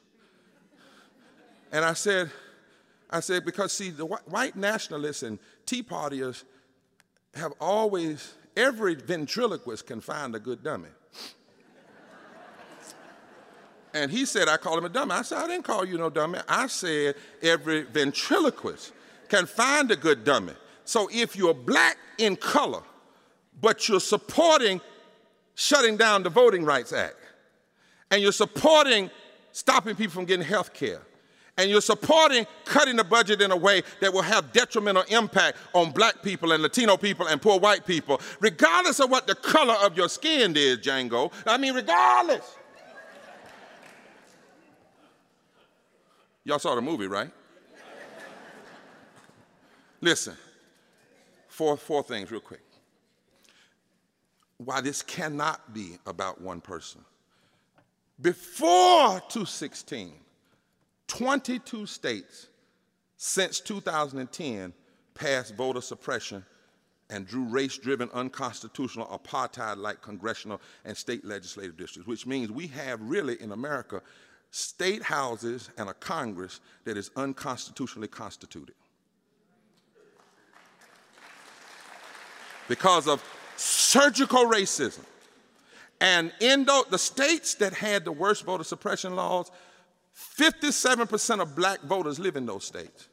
[1.71, 2.29] And I said,
[3.09, 6.43] I said, because see, the white nationalists and Tea Partiers
[7.35, 10.89] have always, every ventriloquist can find a good dummy.
[13.97, 15.11] And he said, I called him a dummy.
[15.11, 16.39] I said, I didn't call you no dummy.
[16.47, 18.93] I said, every ventriloquist
[19.27, 20.53] can find a good dummy.
[20.85, 22.81] So if you're black in color,
[23.61, 24.79] but you're supporting
[25.55, 27.15] shutting down the Voting Rights Act,
[28.11, 29.09] and you're supporting
[29.51, 31.01] stopping people from getting health care,
[31.57, 35.91] and you're supporting cutting the budget in a way that will have detrimental impact on
[35.91, 39.97] black people and Latino people and poor white people, regardless of what the color of
[39.97, 41.33] your skin is, Django.
[41.47, 42.57] I mean, regardless.
[46.47, 47.29] Y'all saw the movie, right?
[49.99, 50.33] Listen,
[51.49, 52.61] four, four things real quick.
[54.55, 57.01] Why this cannot be about one person.
[58.21, 60.13] Before 216,
[61.07, 62.47] 22 states
[63.17, 64.71] since 2010
[65.15, 66.45] passed voter suppression
[67.09, 72.67] and drew race driven, unconstitutional, apartheid like congressional and state legislative districts, which means we
[72.67, 74.01] have really in America
[74.51, 78.75] state houses and a Congress that is unconstitutionally constituted.
[82.67, 83.23] Because of
[83.55, 85.03] surgical racism.
[85.99, 89.51] And in the states that had the worst voter suppression laws,
[90.37, 93.07] 57% of black voters live in those states.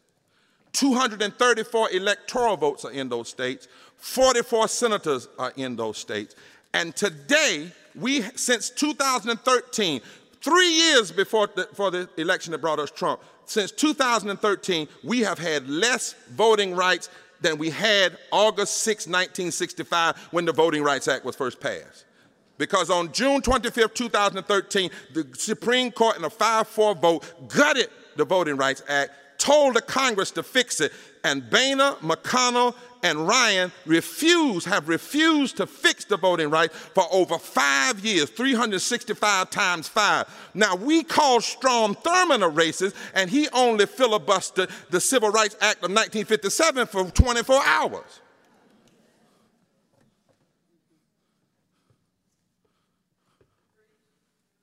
[0.73, 3.69] 234 electoral votes are in those states.
[3.97, 6.35] 44 senators are in those states.
[6.73, 10.01] And today, we, since 2013,
[10.45, 11.67] three years before the,
[12.15, 17.09] the election that brought us Trump, since 2013, we have had less voting rights
[17.41, 22.05] than we had August 6, 1965, when the Voting Rights Act was first passed.
[22.59, 28.25] Because on June 25, 2013, the Supreme Court in a 5 4 vote gutted the
[28.25, 30.93] Voting Rights Act, told the Congress to fix it,
[31.25, 32.75] and Boehner, McConnell,
[33.05, 39.51] and Ryan refuse, have refused to fix the voting rights for over five years, 365
[39.51, 40.27] times five.
[40.55, 45.85] Now, we call Strom Thurmond a racist, and he only filibustered the Civil Rights Act
[45.85, 48.21] of 1957 for 24 hours.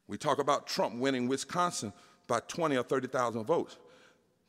[0.08, 1.94] We talk about Trump winning Wisconsin
[2.28, 3.78] by 20 or 30,000 votes.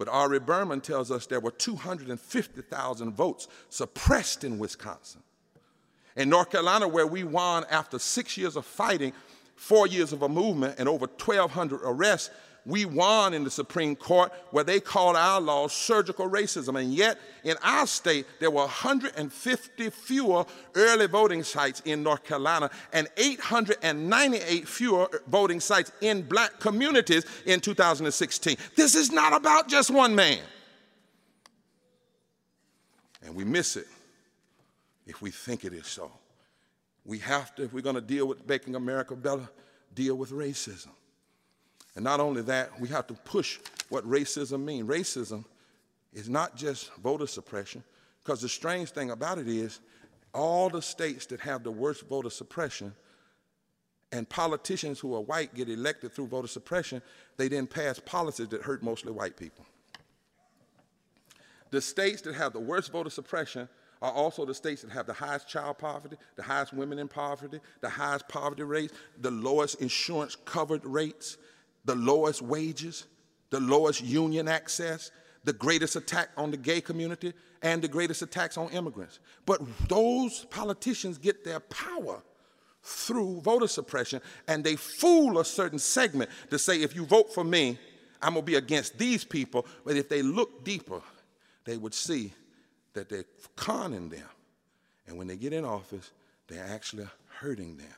[0.05, 5.23] But Ari Berman tells us there were 250,000 votes suppressed in Wisconsin.
[6.17, 9.13] In North Carolina, where we won after six years of fighting,
[9.55, 12.31] four years of a movement, and over 1,200 arrests,
[12.65, 16.81] we won in the Supreme Court where they called our laws surgical racism.
[16.81, 22.71] And yet, in our state, there were 150 fewer early voting sites in North Carolina
[22.93, 28.57] and 898 fewer voting sites in black communities in 2016.
[28.77, 30.39] This is not about just one man.
[33.25, 33.87] And we miss it
[35.07, 36.13] if we think it is so.
[37.05, 39.49] We have to, if we're going to deal with making America better,
[39.95, 40.91] deal with racism.
[41.95, 44.89] And not only that, we have to push what racism means.
[44.89, 45.45] Racism
[46.13, 47.83] is not just voter suppression,
[48.23, 49.81] because the strange thing about it is
[50.35, 52.95] all the states that have the worst voter suppression
[54.13, 57.01] and politicians who are white get elected through voter suppression,
[57.39, 59.65] they then pass policies that hurt mostly white people.
[61.71, 63.69] The states that have the worst voter suppression
[64.03, 67.61] are also the states that have the highest child poverty, the highest women in poverty,
[67.81, 71.39] the highest poverty rates, the lowest insurance covered rates,
[71.85, 73.07] the lowest wages,
[73.51, 75.11] the lowest union access,
[75.45, 79.21] the greatest attack on the gay community, and the greatest attacks on immigrants.
[79.47, 82.23] But those politicians get their power
[82.83, 87.45] through voter suppression, and they fool a certain segment to say, if you vote for
[87.45, 87.79] me,
[88.21, 89.67] I'm gonna be against these people.
[89.85, 91.01] But if they look deeper,
[91.65, 92.33] they would see
[92.95, 93.25] that they're
[93.57, 94.29] conning them.
[95.07, 96.11] And when they get in office,
[96.47, 97.95] they're actually hurting them.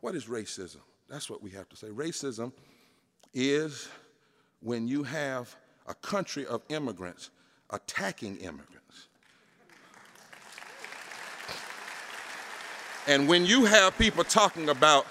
[0.00, 0.80] What is racism?
[1.08, 1.88] That's what we have to say.
[1.88, 2.52] Racism
[3.34, 3.88] is
[4.60, 5.54] when you have
[5.86, 7.30] a country of immigrants
[7.70, 9.06] attacking immigrants.
[13.06, 15.06] And when you have people talking about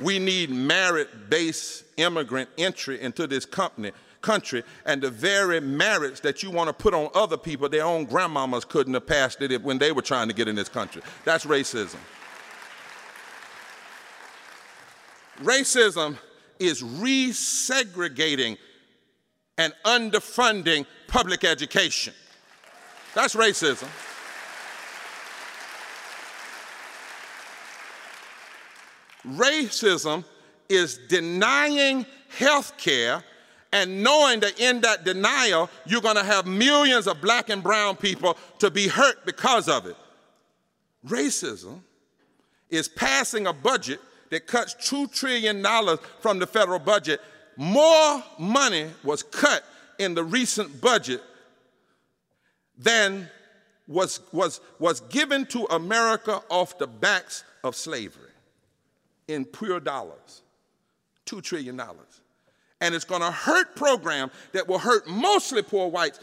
[0.00, 3.92] we need merit-based immigrant entry into this company,
[4.22, 8.06] country, and the very merits that you want to put on other people, their own
[8.06, 11.02] grandmamas couldn't have passed it if when they were trying to get in this country.
[11.24, 11.98] That's racism.
[15.42, 16.16] Racism
[16.60, 18.58] is resegregating
[19.58, 22.14] and underfunding public education.
[23.14, 23.88] That's racism.
[29.26, 30.24] Racism
[30.68, 33.24] is denying health care
[33.72, 37.96] and knowing that in that denial, you're going to have millions of black and brown
[37.96, 39.96] people to be hurt because of it.
[41.06, 41.80] Racism
[42.68, 44.00] is passing a budget
[44.30, 45.64] that cuts $2 trillion
[46.20, 47.20] from the federal budget,
[47.56, 49.64] more money was cut
[49.98, 51.22] in the recent budget
[52.78, 53.28] than
[53.86, 58.30] was, was, was given to America off the backs of slavery
[59.28, 60.42] in pure dollars.
[61.26, 61.80] $2 trillion.
[62.80, 66.18] And it's to hurt programs that will hurt mostly poor whites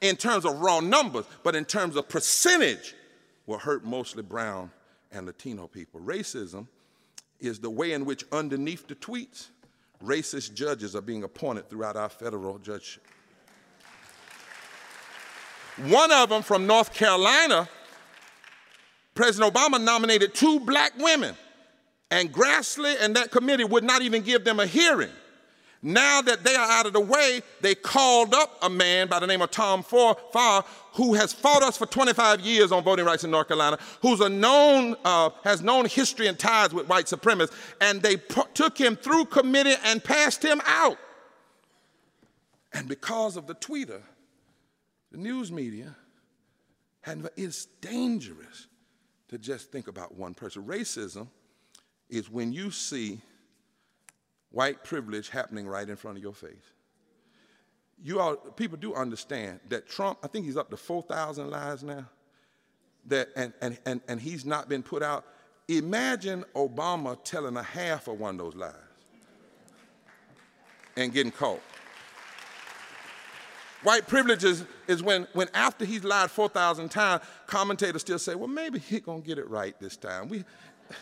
[0.00, 2.94] in terms of raw numbers, but in terms of percentage,
[3.46, 4.70] will hurt mostly brown
[5.12, 6.00] and Latino people.
[6.00, 6.66] Racism
[7.40, 9.48] is the way in which underneath the tweets,
[10.04, 13.00] racist judges are being appointed throughout our federal judge.
[15.86, 17.68] One of them from North Carolina,
[19.14, 21.34] President Obama nominated two black women,
[22.10, 25.10] and Grassley and that committee would not even give them a hearing.
[25.82, 29.26] Now that they are out of the way, they called up a man by the
[29.26, 33.30] name of Tom Farr, who has fought us for 25 years on voting rights in
[33.30, 38.02] North Carolina, who's a known, uh, has known history and ties with white supremacists, and
[38.02, 38.16] they
[38.52, 40.98] took him through committee and passed him out.
[42.74, 44.02] And because of the tweeter,
[45.10, 45.96] the news media,
[47.06, 48.66] and it's dangerous
[49.28, 50.64] to just think about one person.
[50.64, 51.28] Racism
[52.10, 53.20] is when you see
[54.50, 56.72] white privilege happening right in front of your face.
[58.02, 62.06] You all, people do understand that Trump, I think he's up to 4,000 lies now,
[63.06, 65.24] that, and, and, and, and he's not been put out.
[65.68, 68.74] Imagine Obama telling a half of one of those lies
[70.96, 71.62] and getting caught.
[73.82, 78.48] White privilege is, is when, when after he's lied 4,000 times, commentators still say, well,
[78.48, 80.28] maybe he's going to get it right this time.
[80.28, 80.44] We,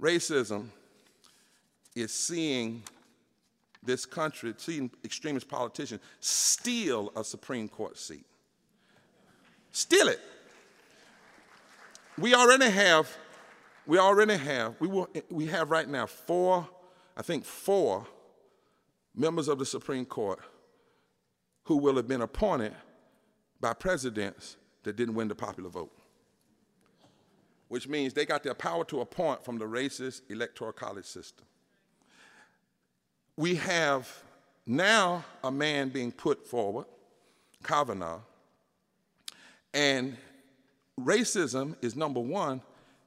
[0.00, 0.68] racism
[1.96, 2.82] is seeing
[3.82, 8.26] this country, seeing extremist politicians steal a Supreme Court seat.
[9.72, 10.20] Steal it.
[12.18, 13.08] We already have,
[13.86, 16.68] we already have, we, will, we have right now four,
[17.16, 18.06] I think four
[19.14, 20.40] members of the Supreme Court
[21.64, 22.74] who will have been appointed
[23.60, 25.92] by presidents that didn't win the popular vote.
[27.68, 31.44] Which means they got their power to appoint from the racist electoral college system.
[33.36, 34.08] We have
[34.66, 36.86] now a man being put forward,
[37.62, 38.20] Kavanaugh,
[39.74, 40.16] and
[40.98, 42.62] racism is number one.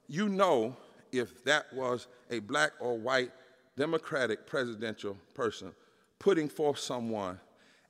[0.07, 0.75] You know
[1.11, 3.32] if that was a black or white
[3.75, 5.71] Democratic presidential person
[6.19, 7.39] putting forth someone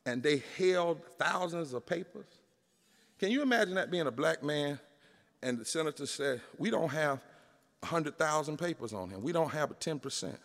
[0.06, 2.28] and they held thousands of papers.
[3.20, 4.80] Can you imagine that being a black man
[5.42, 7.20] and the senator said, We don't have
[7.82, 10.38] 100,000 papers on him, we don't have a 10%.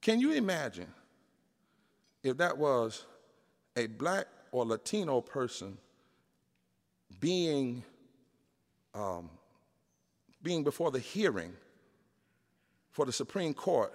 [0.00, 0.88] Can you imagine
[2.22, 3.04] if that was
[3.76, 5.76] a black or Latino person
[7.20, 7.82] being,
[8.94, 9.30] um,
[10.42, 11.52] being before the hearing
[12.90, 13.92] for the Supreme Court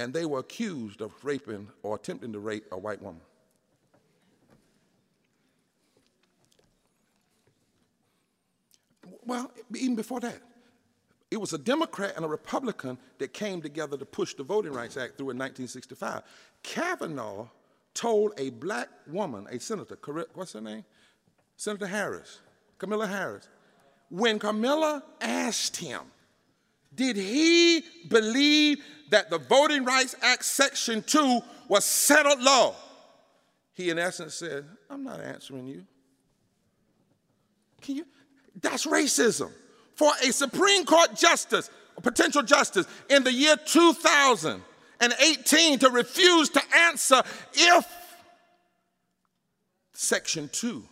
[0.00, 3.20] and they were accused of raping or attempting to rape a white woman.
[9.26, 10.40] Well, even before that,
[11.30, 14.96] it was a Democrat and a Republican that came together to push the Voting Rights
[14.96, 16.22] Act through in 1965.
[16.62, 17.46] Kavanaugh
[17.94, 19.96] told a black woman, a senator,
[20.34, 20.84] what's her name?
[21.56, 22.40] Senator Harris,
[22.78, 23.48] Kamala Harris.
[24.08, 26.00] When Kamala asked him,
[26.94, 32.74] did he believe that the Voting Rights Act Section 2 was settled law?
[33.74, 35.86] He, in essence, said, I'm not answering you.
[37.80, 38.06] Can you?
[38.60, 39.52] That's racism.
[40.00, 46.62] For a Supreme Court justice, a potential justice, in the year 2018 to refuse to
[46.74, 47.22] answer
[47.52, 47.86] if
[49.92, 50.82] Section 2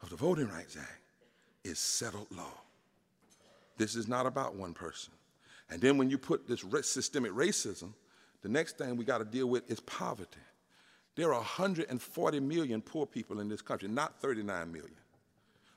[0.00, 1.00] of the Voting Rights Act
[1.64, 2.54] is settled law.
[3.78, 5.12] This is not about one person.
[5.68, 7.94] And then when you put this systemic racism,
[8.42, 10.38] the next thing we got to deal with is poverty.
[11.16, 14.94] There are 140 million poor people in this country, not 39 million.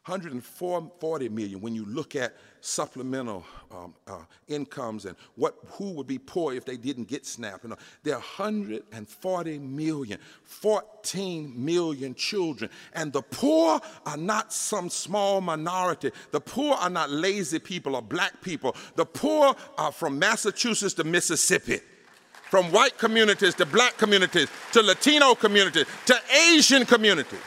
[0.06, 6.18] 140 million when you look at supplemental um, uh, incomes and what who would be
[6.18, 7.64] poor if they didn't get SNAP.
[7.64, 7.74] And,
[8.04, 12.70] there are 140 million, 14 million children.
[12.94, 16.12] And the poor are not some small minority.
[16.32, 18.76] The poor are not lazy people or black people.
[18.96, 21.80] The poor are from Massachusetts to Mississippi
[22.50, 26.16] from white communities to black communities to Latino communities to
[26.52, 27.40] Asian communities.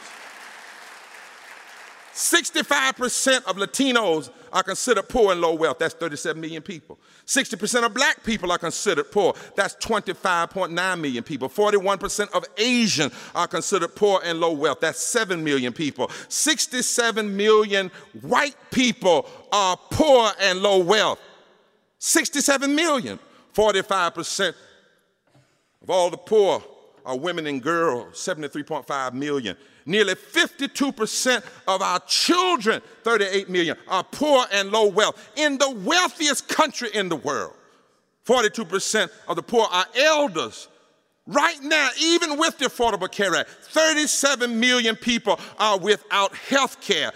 [2.17, 5.79] 65% of Latinos are considered poor and low wealth.
[5.79, 6.99] That's 37 million people.
[7.27, 9.35] 60% of black people are considered poor.
[9.55, 11.51] That's 25.9 million people.
[11.51, 14.81] 41% of Asians are considered poor and low wealth.
[14.81, 16.11] That's 7 million people.
[16.29, 17.91] 67 million
[18.23, 21.21] white people are poor and low wealth.
[21.99, 23.19] 67 million.
[23.55, 24.55] 45%
[25.83, 26.65] of all the poor
[27.05, 29.55] are women and girls, 73.5 million.
[29.87, 35.31] Nearly 52% of our children, 38 million, are poor and low wealth.
[35.37, 37.55] In the wealthiest country in the world,
[38.27, 40.67] 42% of the poor are elders.
[41.29, 47.13] Right now, even with the Affordable Care Act, 37 million people are without health care.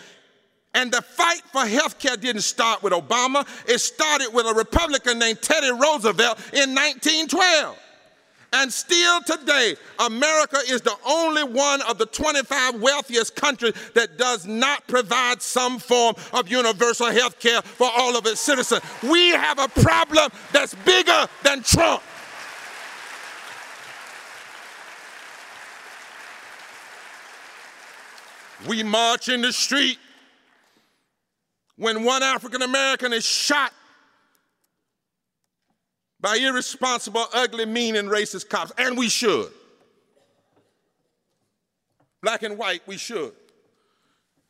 [0.73, 5.19] And the fight for health care didn't start with Obama, it started with a Republican
[5.19, 7.77] named Teddy Roosevelt in 1912.
[8.53, 14.45] And still today, America is the only one of the 25 wealthiest countries that does
[14.45, 18.83] not provide some form of universal health care for all of its citizens.
[19.05, 22.03] We have a problem that's bigger than Trump.
[28.69, 29.99] We march in the street
[31.77, 33.73] when one African American is shot
[36.21, 39.51] by irresponsible, ugly, mean, and racist cops, and we should.
[42.23, 43.33] Black and white, we should.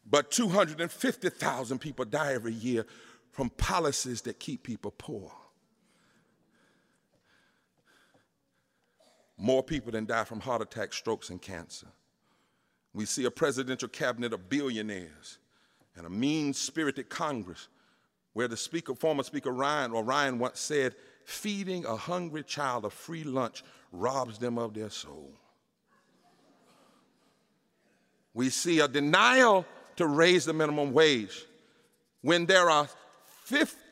[0.08, 2.84] But 250,000 people die every year
[3.30, 5.30] from policies that keep people poor.
[9.38, 11.86] More people than die from heart attacks, strokes, and cancer.
[12.92, 15.38] We see a presidential cabinet of billionaires
[15.96, 17.68] and a mean spirited Congress
[18.32, 20.94] where the speaker, former Speaker Ryan, or Ryan once said,
[21.30, 23.62] feeding a hungry child a free lunch
[23.92, 25.30] robs them of their soul.
[28.34, 29.64] We see a denial
[29.96, 31.44] to raise the minimum wage
[32.22, 32.88] when there are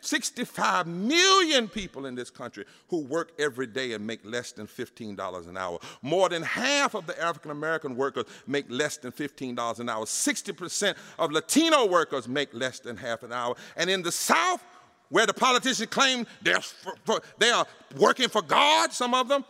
[0.00, 5.48] 65 million people in this country who work every day and make less than $15
[5.48, 5.80] an hour.
[6.02, 10.04] More than half of the African American workers make less than $15 an hour.
[10.04, 13.56] 60% of Latino workers make less than half an hour.
[13.76, 14.62] And in the South,
[15.10, 19.44] where the politicians claim they're for, for, they are working for God, some of them,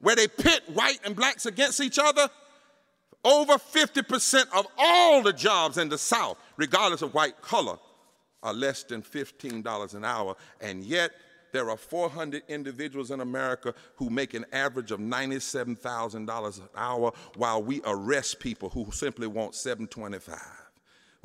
[0.00, 2.28] where they pit white and blacks against each other,
[3.24, 7.78] over 50% of all the jobs in the South, regardless of white color,
[8.42, 10.36] are less than $15 an hour.
[10.60, 11.10] And yet,
[11.52, 17.62] there are 400 individuals in America who make an average of $97,000 an hour while
[17.62, 20.65] we arrest people who simply want 725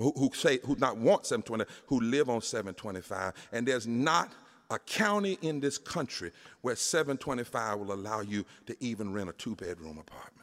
[0.02, 4.32] who, who say who not want 720 who live on 725 and there's not
[4.70, 6.32] a county in this country
[6.62, 10.42] where 725 will allow you to even rent a two bedroom apartment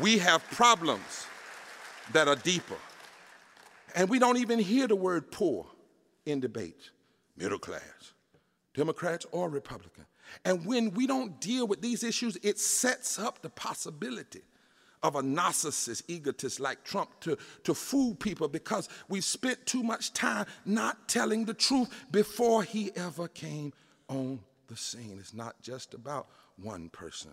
[0.00, 1.26] we have problems
[2.12, 2.76] that are deeper.
[3.94, 5.66] And we don't even hear the word poor
[6.24, 6.90] in debates,
[7.36, 8.12] middle class,
[8.74, 10.06] Democrats or Republican.
[10.44, 14.42] And when we don't deal with these issues, it sets up the possibility
[15.02, 20.12] of a narcissist, egotist like Trump to, to fool people because we've spent too much
[20.12, 23.72] time not telling the truth before he ever came
[24.08, 25.16] on the scene.
[25.18, 27.32] It's not just about one person.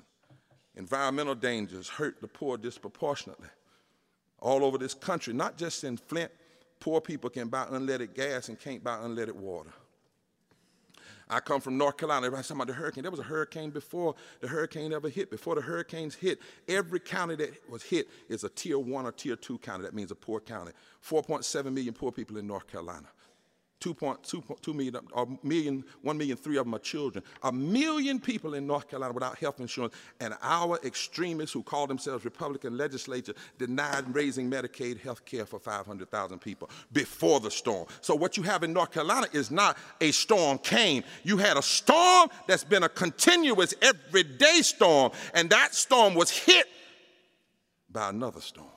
[0.76, 3.50] Environmental dangers hurt the poor disproportionately.
[4.40, 6.32] All over this country, not just in Flint,
[6.80, 9.72] poor people can buy unleaded gas and can't buy unleaded water.
[11.30, 12.26] I come from North Carolina.
[12.26, 13.04] Everybody's talking about the hurricane.
[13.04, 15.30] There was a hurricane before the hurricane ever hit.
[15.30, 19.36] Before the hurricanes hit, every county that was hit is a tier one or tier
[19.36, 19.84] two county.
[19.84, 20.72] That means a poor county.
[21.08, 23.08] 4.7 million poor people in North Carolina.
[23.80, 27.24] 2.2 million, or million, 1 million, three of them are children.
[27.44, 32.26] A million people in North Carolina without health insurance, and our extremists who call themselves
[32.26, 37.88] Republican legislature denied raising Medicaid health care for 500,000 people before the storm.
[38.02, 41.04] So, what you have in North Carolina is not a storm came.
[41.24, 46.68] You had a storm that's been a continuous, everyday storm, and that storm was hit
[47.90, 48.68] by another storm.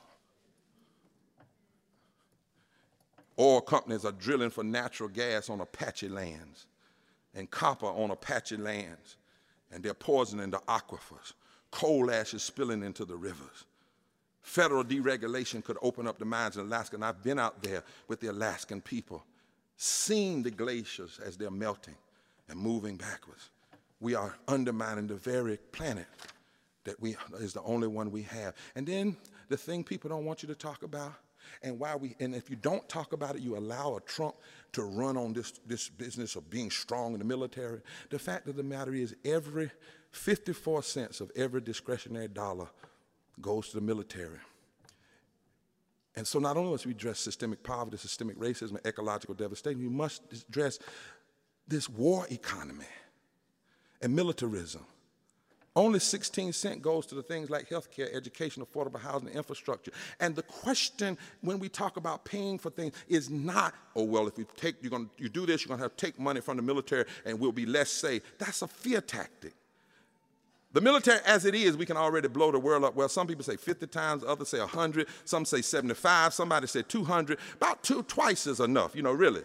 [3.39, 6.67] Oil companies are drilling for natural gas on Apache lands
[7.33, 9.17] and copper on Apache lands,
[9.71, 11.33] and they're poisoning the aquifers.
[11.71, 13.65] Coal ash is spilling into the rivers.
[14.43, 18.19] Federal deregulation could open up the mines in Alaska, and I've been out there with
[18.19, 19.23] the Alaskan people,
[19.77, 21.95] seeing the glaciers as they're melting
[22.49, 23.49] and moving backwards.
[23.99, 26.05] We are undermining the very planet
[26.83, 28.53] that we, is the only one we have.
[28.75, 29.17] And then
[29.49, 31.13] the thing people don't want you to talk about
[31.61, 34.35] and why we and if you don't talk about it, you allow a Trump
[34.73, 37.81] to run on this, this business of being strong in the military.
[38.09, 39.71] The fact of the matter is every
[40.11, 42.67] 54 cents of every discretionary dollar
[43.41, 44.39] goes to the military.
[46.15, 50.21] And so not only must we address systemic poverty, systemic racism, ecological devastation, we must
[50.47, 50.77] address
[51.67, 52.85] this war economy
[54.01, 54.85] and militarism
[55.75, 59.91] only 16 cents goes to the things like healthcare, education, affordable housing, infrastructure.
[60.19, 64.37] And the question when we talk about paying for things is not, oh well, if
[64.37, 66.63] you take you're gonna you do this, you're gonna have to take money from the
[66.63, 68.21] military and we'll be less safe.
[68.37, 69.53] That's a fear tactic.
[70.73, 72.95] The military, as it is, we can already blow the world up.
[72.95, 77.37] Well, some people say 50 times, others say 100, some say 75, somebody said 200.
[77.53, 79.43] About two, twice is enough, you know, really.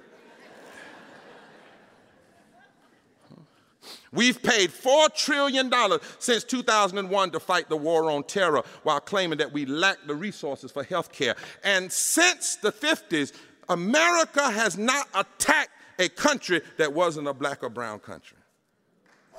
[4.13, 5.73] We've paid $4 trillion
[6.19, 10.73] since 2001 to fight the war on terror while claiming that we lack the resources
[10.73, 11.37] for health care.
[11.65, 13.33] And since the 50s,
[13.69, 18.39] America has not attacked a country that wasn't a black or brown country.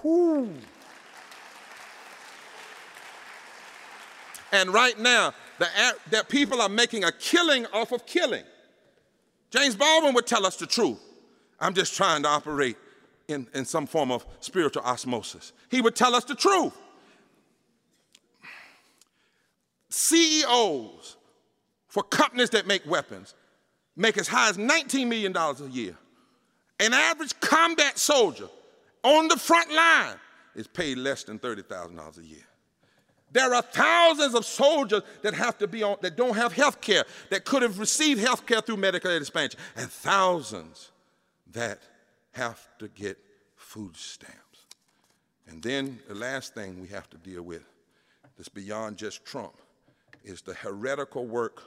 [0.01, 0.53] Whew.
[4.51, 5.67] And right now, the,
[6.11, 8.43] that people are making a killing off of killing.
[9.51, 10.99] James Baldwin would tell us the truth.
[11.59, 12.77] I'm just trying to operate
[13.29, 15.53] in, in some form of spiritual osmosis.
[15.69, 16.75] He would tell us the truth.
[19.89, 21.15] CEOs
[21.87, 23.35] for companies that make weapons
[23.95, 25.95] make as high as $19 million a year.
[26.79, 28.47] An average combat soldier
[29.03, 30.15] on the front line
[30.55, 32.39] is paid less than $30,000 a year.
[33.31, 37.03] There are thousands of soldiers that have to be on that don't have health care,
[37.29, 40.91] that could have received health care through Medicare expansion, and thousands
[41.51, 41.79] that
[42.39, 43.17] have to get
[43.57, 44.65] food stamps.
[45.47, 47.63] And then the last thing we have to deal with
[48.37, 49.55] that's beyond just Trump
[50.23, 51.63] is the heretical work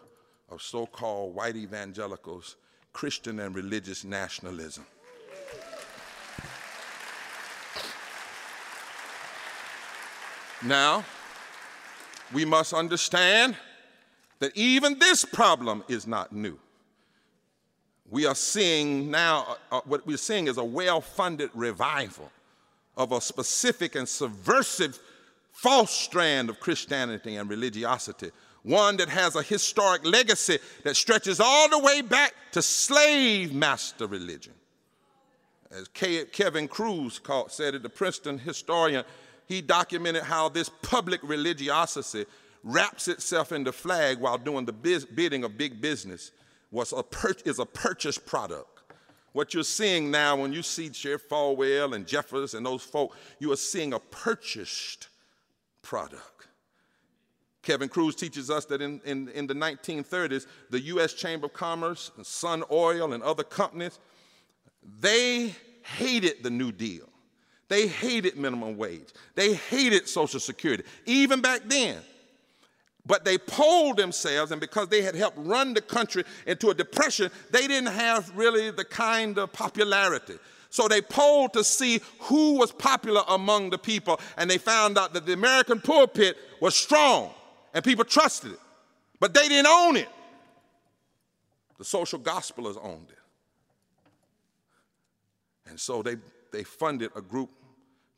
[0.50, 2.56] of so called white evangelicals,
[2.94, 4.86] Christian and religious nationalism.
[10.64, 11.04] Now,
[12.32, 13.56] we must understand
[14.38, 16.58] that even this problem is not new.
[18.10, 22.30] We are seeing now, uh, uh what we're seeing is a well funded revival
[22.96, 24.98] of a specific and subversive
[25.52, 28.30] false strand of Christianity and religiosity,
[28.62, 34.06] one that has a historic legacy that stretches all the way back to slave master
[34.06, 34.54] religion.
[35.70, 39.04] As Kevin Kruse said it, the Princeton historian,
[39.46, 42.26] he documented how this public religiosity
[42.62, 46.30] wraps itself in the flag while doing the bidding of big business
[46.72, 47.04] was a
[47.44, 48.80] is a purchased product.
[49.32, 53.52] What you're seeing now when you see Sheriff Falwell and Jeffress and those folk, you
[53.52, 55.08] are seeing a purchased
[55.80, 56.48] product.
[57.62, 61.14] Kevin Kruse teaches us that in, in, in the 1930s, the U.S.
[61.14, 64.00] Chamber of Commerce, and Sun Oil, and other companies,
[65.00, 67.08] they hated the New Deal.
[67.68, 69.10] They hated minimum wage.
[69.34, 71.98] They hated Social Security, even back then.
[73.04, 77.30] But they polled themselves, and because they had helped run the country into a depression,
[77.50, 80.38] they didn't have really the kind of popularity.
[80.70, 85.12] So they polled to see who was popular among the people, and they found out
[85.14, 87.34] that the American pulpit was strong,
[87.74, 88.60] and people trusted it.
[89.18, 90.08] But they didn't own it.
[91.78, 93.18] The social gospelers owned it.
[95.68, 96.16] And so they,
[96.52, 97.50] they funded a group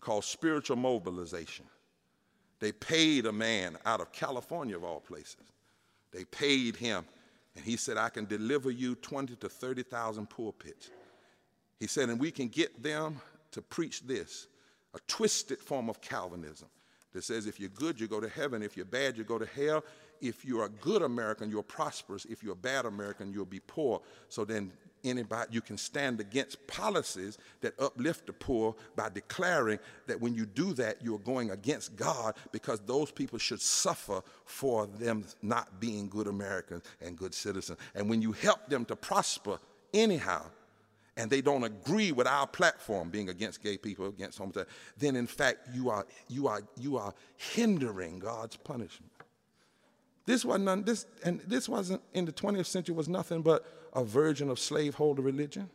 [0.01, 1.65] called Spiritual Mobilization.
[2.65, 5.37] They paid a man out of California, of all places.
[6.15, 7.05] They paid him,
[7.55, 10.89] and he said, I can deliver you 20 to 30,000 pulpits.
[11.79, 14.47] He said, and we can get them to preach this
[14.95, 16.69] a twisted form of Calvinism
[17.13, 18.63] that says if you're good, you go to heaven.
[18.63, 19.85] If you're bad, you go to hell.
[20.25, 22.25] If you're a good American, you're prosperous.
[22.25, 24.01] If you're a bad American, you'll be poor.
[24.29, 24.73] So then
[25.05, 30.47] anybody you can stand against policies that uplift the poor by declaring that when you
[30.47, 36.09] do that you're going against God because those people should suffer for them not being
[36.09, 39.59] good Americans and good citizens and when you help them to prosper
[39.93, 40.47] anyhow
[41.17, 45.27] and they don't agree with our platform being against gay people against homosexuals then in
[45.27, 49.13] fact you are you are you are hindering God's punishment
[50.27, 54.51] this wasn't this and this wasn't in the 20th century was nothing but a version
[54.51, 55.69] of slaveholder religion.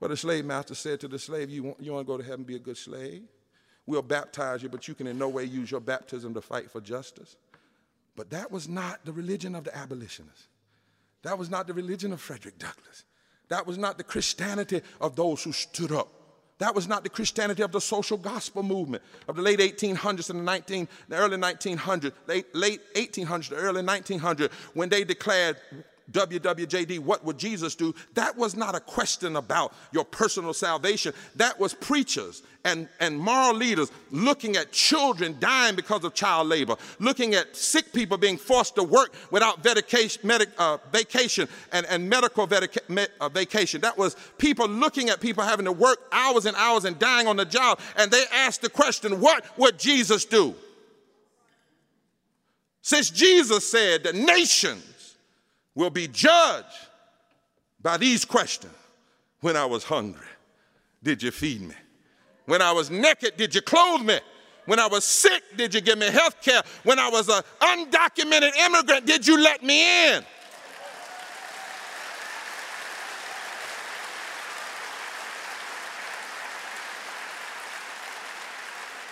[0.00, 2.24] But the slave master said to the slave, You want, you want to go to
[2.24, 3.22] heaven, be a good slave?
[3.86, 6.80] We'll baptize you, but you can in no way use your baptism to fight for
[6.80, 7.36] justice.
[8.16, 10.48] But that was not the religion of the abolitionists.
[11.22, 13.04] That was not the religion of Frederick Douglass.
[13.48, 16.08] That was not the Christianity of those who stood up.
[16.58, 20.40] That was not the Christianity of the social gospel movement of the late 1800s and
[20.40, 25.58] the, 19, the early 1900s, late, late 1800s, the early 1900s, when they declared
[26.12, 27.94] WWJD, what would Jesus do?
[28.14, 31.12] That was not a question about your personal salvation.
[31.34, 36.76] That was preachers and, and moral leaders looking at children dying because of child labor,
[37.00, 42.08] looking at sick people being forced to work without vacation, medic, uh, vacation and, and
[42.08, 42.80] medical medica,
[43.20, 43.80] uh, vacation.
[43.80, 47.36] That was people looking at people having to work hours and hours and dying on
[47.36, 47.80] the job.
[47.96, 50.54] And they asked the question, what would Jesus do?
[52.82, 54.95] Since Jesus said the nations
[55.76, 56.66] will be judged
[57.80, 58.72] by these questions.
[59.40, 60.26] When I was hungry,
[61.04, 61.74] did you feed me?
[62.46, 64.18] When I was naked, did you clothe me?
[64.64, 66.62] When I was sick, did you give me health care?
[66.82, 70.24] When I was an undocumented immigrant, did you let me in?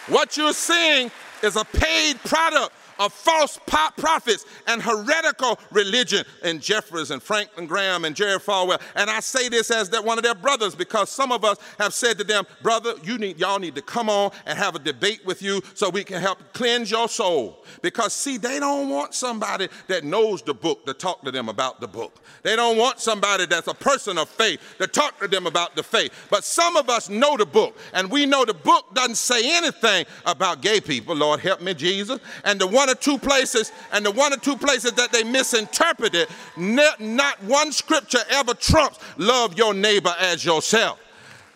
[0.09, 1.11] What you're seeing
[1.43, 8.05] is a paid product of false prophets and heretical religion in Jeffress and Franklin Graham
[8.05, 8.81] and Jerry Falwell.
[8.95, 11.95] And I say this as that one of their brothers because some of us have
[11.95, 15.25] said to them, brother, you need y'all need to come on and have a debate
[15.25, 17.65] with you so we can help cleanse your soul.
[17.83, 21.81] Because see, they don't want somebody that knows the book to talk to them about
[21.81, 22.21] the book.
[22.43, 25.83] They don't want somebody that's a person of faith to talk to them about the
[25.83, 26.13] faith.
[26.31, 30.07] But some of us know the book, and we know the book doesn't say anything
[30.27, 31.15] about gay people.
[31.15, 32.21] Lord help me, Jesus.
[32.45, 35.25] And the one one or two places, and the one or two places that they
[35.25, 36.29] misinterpreted,
[36.59, 41.01] not one scripture ever trumps love your neighbor as yourself.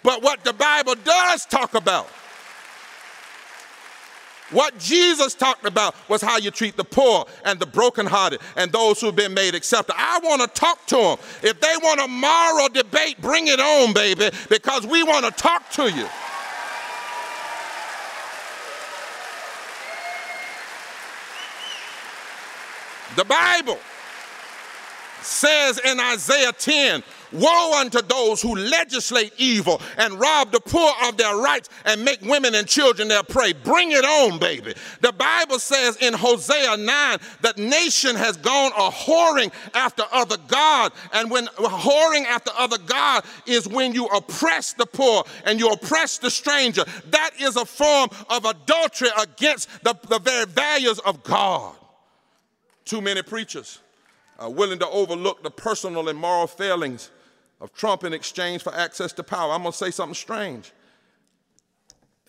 [0.03, 2.07] But what the Bible does talk about,
[4.53, 8.99] what Jesus talked about was how you treat the poor and the brokenhearted and those
[8.99, 9.99] who've been made acceptable.
[9.99, 11.19] I want to talk to them.
[11.43, 15.69] If they want a moral debate, bring it on, baby, because we want to talk
[15.73, 16.07] to you.
[23.19, 23.79] The Bible
[25.23, 27.03] says in Isaiah 10,
[27.33, 32.23] Woe unto those who legislate evil and rob the poor of their rights and make
[32.23, 33.55] women and children their prey.
[33.55, 34.73] Bring it on, baby.
[35.01, 40.93] The Bible says in Hosea 9 that nation has gone a whoring after other God.
[41.13, 46.19] And when whoring after other God is when you oppress the poor and you oppress
[46.19, 46.85] the stranger.
[47.11, 51.75] That is a form of adultery against the, the very values of God.
[52.89, 53.81] Too many preachers
[54.39, 57.11] are willing to overlook the personal and moral failings
[57.61, 59.53] of Trump in exchange for access to power.
[59.53, 60.73] I'm going to say something strange.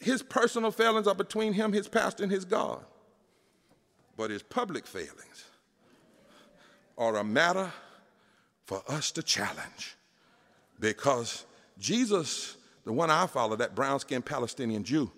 [0.02, 2.84] His personal failings are between him, his pastor, and his God.
[4.18, 5.46] But his public failings
[6.98, 7.72] are a matter
[8.66, 9.96] for us to challenge.
[10.78, 11.46] Because
[11.78, 15.10] Jesus, the one I follow, that brown skinned Palestinian Jew,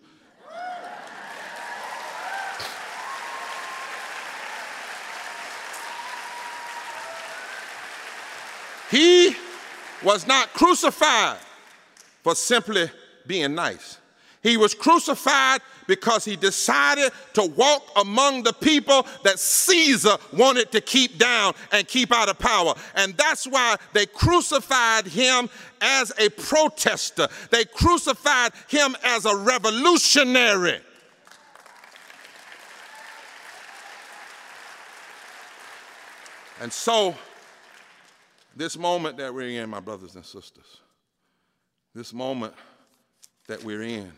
[8.91, 9.33] He
[10.03, 11.37] was not crucified
[12.23, 12.91] for simply
[13.25, 13.97] being nice.
[14.43, 20.81] He was crucified because he decided to walk among the people that Caesar wanted to
[20.81, 22.73] keep down and keep out of power.
[22.95, 30.79] And that's why they crucified him as a protester, they crucified him as a revolutionary.
[36.59, 37.15] And so,
[38.55, 40.81] this moment that we're in, my brothers and sisters,
[41.93, 42.53] this moment
[43.47, 44.11] that we're in,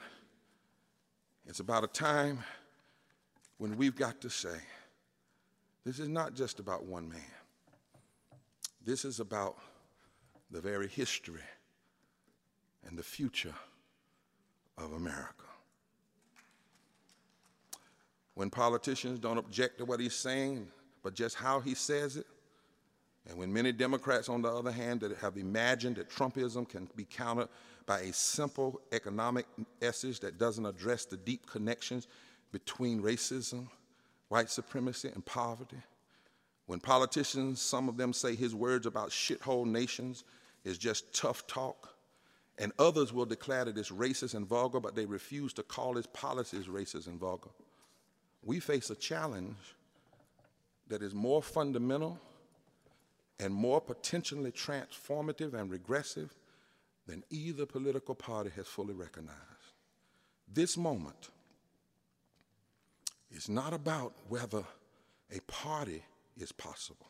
[1.46, 2.40] it's about a time
[3.58, 4.58] when we've got to say,
[5.86, 7.20] this is not just about one man.
[8.86, 9.58] This is about
[10.52, 11.42] the very history
[12.88, 13.54] and the future
[14.78, 15.46] of America.
[18.36, 20.68] When politicians don't object to what he's saying,
[21.04, 22.26] but just how he says it,
[23.30, 27.06] and when many Democrats, on the other hand, that have imagined that Trumpism can be
[27.06, 27.48] countered
[27.86, 29.46] by a simple economic
[29.82, 32.08] message that doesn't address the deep connections
[32.52, 33.68] between racism,
[34.28, 35.82] white supremacy, and poverty,
[36.66, 40.24] when politicians, some of them say his words about shithole nations
[40.64, 41.96] is just tough talk,
[42.58, 46.08] and others will declare that it's racist and vulgar, but they refuse to call his
[46.08, 47.50] policies racist and vulgar.
[48.44, 49.58] We face a challenge
[50.88, 52.20] that is more fundamental
[53.40, 56.34] and more potentially transformative and regressive
[57.08, 59.40] than either political party has fully recognized.
[60.52, 61.30] This moment
[63.32, 64.64] is not about whether
[65.36, 66.04] a party
[66.38, 67.08] is possible.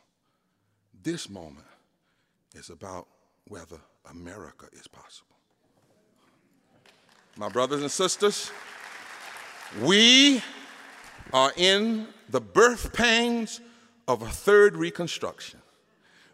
[1.04, 1.68] This moment
[2.56, 3.08] is about
[3.48, 3.78] whether
[4.10, 5.36] America is possible.
[7.36, 8.52] My brothers and sisters,
[9.82, 10.42] we
[11.34, 13.60] are in the birth pangs
[14.08, 15.63] of a third Reconstruction.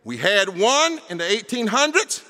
[0.10, 2.24] We had one in the 1800s,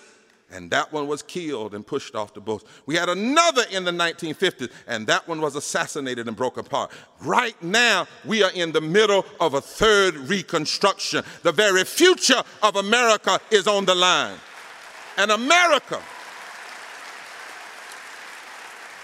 [0.52, 2.68] and that one was killed and pushed off the boat.
[2.86, 6.92] We had another in the 1950s, and that one was assassinated and broke apart.
[7.22, 11.24] Right now, we are in the middle of a third reconstruction.
[11.44, 14.36] The very future of America is on the line.
[15.16, 16.02] And America,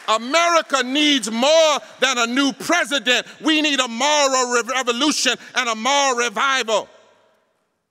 [0.09, 3.25] America needs more than a new president.
[3.39, 6.89] We need a moral revolution and a moral revival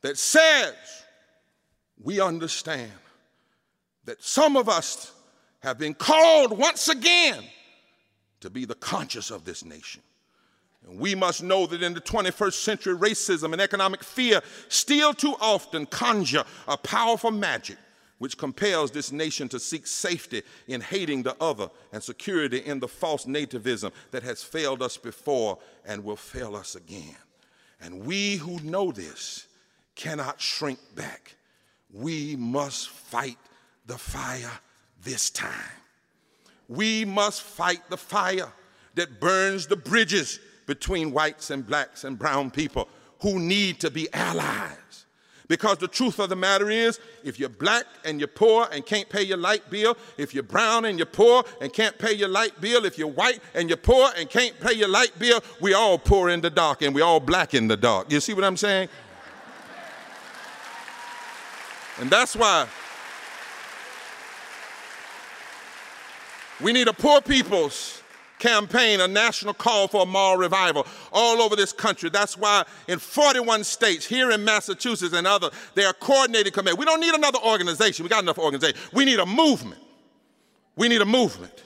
[0.04, 0.74] that says
[1.98, 2.92] we understand
[4.04, 5.10] that some of us
[5.60, 7.42] have been called once again
[8.40, 10.02] to be the conscience of this nation.
[10.86, 15.36] And we must know that in the 21st century, racism and economic fear still too
[15.40, 17.78] often conjure a powerful magic
[18.18, 22.88] which compels this nation to seek safety in hating the other and security in the
[22.88, 27.16] false nativism that has failed us before and will fail us again.
[27.80, 29.46] And we who know this
[29.94, 31.36] cannot shrink back.
[31.92, 33.38] We must fight
[33.86, 34.50] the fire
[35.02, 35.52] this time.
[36.68, 38.52] We must fight the fire
[38.94, 42.88] that burns the bridges between whites and blacks and brown people
[43.20, 44.78] who need to be allies.
[45.46, 49.08] Because the truth of the matter is, if you're black and you're poor and can't
[49.10, 52.58] pay your light bill, if you're brown and you're poor and can't pay your light
[52.62, 55.98] bill, if you're white and you're poor and can't pay your light bill, we all
[55.98, 58.10] poor in the dark and we all black in the dark.
[58.10, 58.88] You see what I'm saying?
[62.00, 62.66] And that's why
[66.60, 68.02] we need a poor people's
[68.38, 72.10] campaign, a national call for a moral revival all over this country.
[72.10, 76.76] That's why in 41 states, here in Massachusetts and other, they are coordinated committee.
[76.76, 78.02] We don't need another organization.
[78.02, 78.78] We got enough organization.
[78.92, 79.80] We need a movement.
[80.76, 81.62] We need a movement.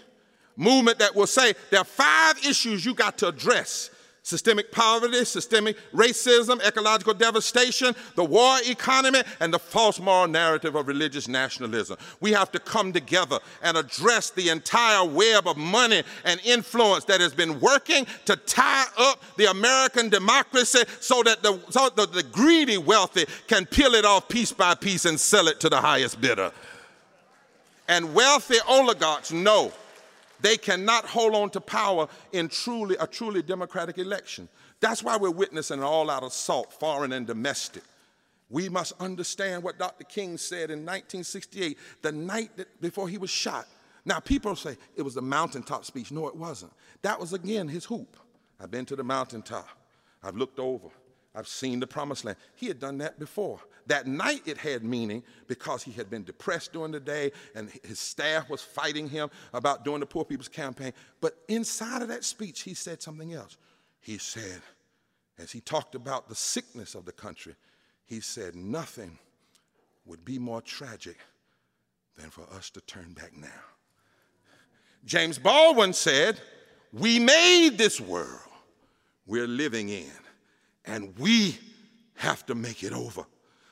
[0.57, 3.91] Movement that will say there are five issues you got to address
[4.29, 10.87] systemic poverty, systemic racism, ecological devastation, the war economy, and the false moral narrative of
[10.87, 11.97] religious nationalism.
[12.21, 17.23] We have to come together and address the entire web of money and influence that
[17.23, 22.23] has been working to tie up the American democracy so that the, so that the
[22.23, 26.21] greedy wealthy can peel it off piece by piece and sell it to the highest
[26.21, 26.53] bidder.
[27.89, 29.73] And wealthy oligarchs know
[30.41, 34.49] they cannot hold on to power in truly a truly democratic election.
[34.81, 37.83] That's why we're witnessing an all-out assault, foreign and domestic.
[38.51, 40.05] We must understand what Dr.
[40.05, 43.67] King said in 1968, the night that, before he was shot.
[44.05, 46.11] Now, people say it was a mountaintop speech.
[46.11, 46.73] No, it wasn't.
[47.03, 48.17] That was, again, his hoop.
[48.59, 49.69] I've been to the mountaintop.
[50.23, 50.89] I've looked over.
[51.39, 52.37] I've seen the promised land.
[52.57, 53.61] He had done that before.
[53.87, 58.01] That night it had meaning because he had been depressed during the day and his
[58.01, 60.93] staff was fighting him about doing the Poor People's Campaign.
[61.21, 63.57] But inside of that speech, he said something else.
[64.01, 64.61] He said,
[65.39, 67.55] as he talked about the sickness of the country,
[68.05, 69.17] he said, Nothing
[70.07, 71.19] would be more tragic
[72.17, 73.49] than for us to turn back now.
[75.05, 76.41] James Baldwin said,
[76.93, 78.41] We made this world
[79.25, 80.11] we're living in,
[80.89, 81.59] and we
[82.15, 83.25] have to make it over.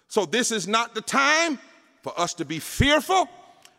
[0.09, 1.59] So, this is not the time
[2.03, 3.29] for us to be fearful.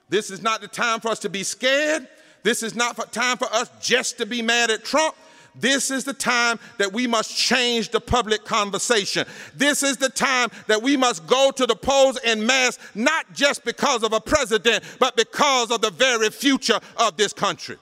[0.09, 2.07] This is not the time for us to be scared.
[2.43, 5.15] This is not the time for us just to be mad at Trump.
[5.55, 9.25] This is the time that we must change the public conversation.
[9.55, 13.65] This is the time that we must go to the polls en masse, not just
[13.65, 17.77] because of a president, but because of the very future of this country.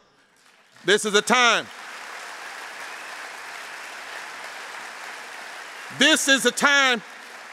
[0.86, 1.66] This is a time.
[5.98, 7.02] This is a time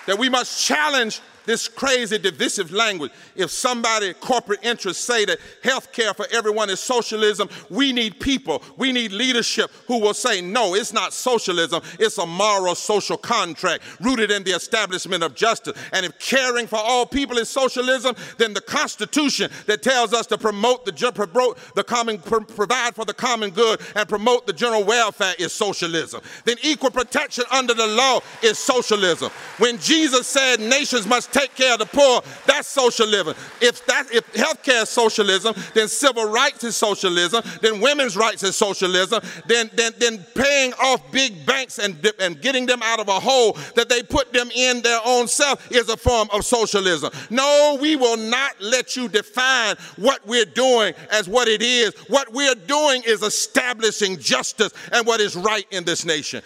[0.07, 3.13] that we must challenge this crazy divisive language.
[3.35, 8.63] If somebody, corporate interests, say that health care for everyone is socialism, we need people,
[8.77, 13.83] we need leadership who will say, no, it's not socialism, it's a moral social contract
[14.01, 15.77] rooted in the establishment of justice.
[15.93, 20.39] And if caring for all people is socialism, then the Constitution that tells us to
[20.39, 25.35] promote the, promote the common, provide for the common good and promote the general welfare
[25.39, 26.21] is socialism.
[26.45, 29.31] Then equal protection under the law is socialism.
[29.59, 33.35] When Jesus said nations must take care of the poor, that's socialism.
[33.61, 38.55] If that if healthcare is socialism, then civil rights is socialism, then women's rights is
[38.55, 43.19] socialism, then then then paying off big banks and and getting them out of a
[43.19, 47.11] hole that they put them in their own self is a form of socialism.
[47.31, 51.95] No, we will not let you define what we're doing as what it is.
[52.09, 56.43] What we're doing is establishing justice and what is right in this nation.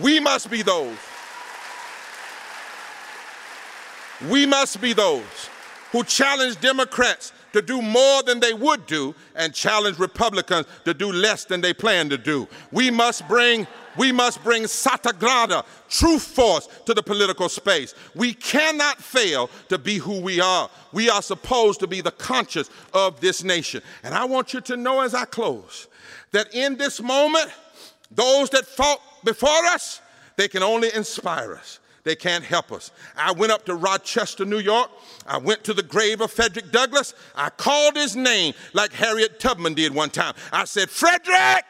[0.00, 0.96] We must be those
[4.28, 5.48] we must be those
[5.92, 11.12] who challenge Democrats to do more than they would do and challenge Republicans to do
[11.12, 12.48] less than they plan to do.
[12.72, 17.94] We must bring we must bring satyagraha, truth force, to the political space.
[18.16, 20.68] We cannot fail to be who we are.
[20.92, 23.82] We are supposed to be the conscience of this nation.
[24.02, 25.86] And I want you to know as I close
[26.32, 27.50] that in this moment,
[28.10, 30.00] those that fought before us,
[30.36, 31.78] they can only inspire us.
[32.04, 32.90] They can't help us.
[33.16, 34.90] I went up to Rochester, New York.
[35.26, 37.14] I went to the grave of Frederick Douglass.
[37.34, 40.34] I called his name like Harriet Tubman did one time.
[40.52, 41.64] I said, Frederick!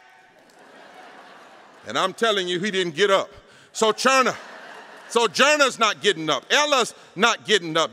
[1.87, 3.31] And I'm telling you, he didn't get up.
[3.73, 4.37] So Cherna,
[5.09, 6.45] Sojourner's not getting up.
[6.51, 7.91] Ella's not getting up.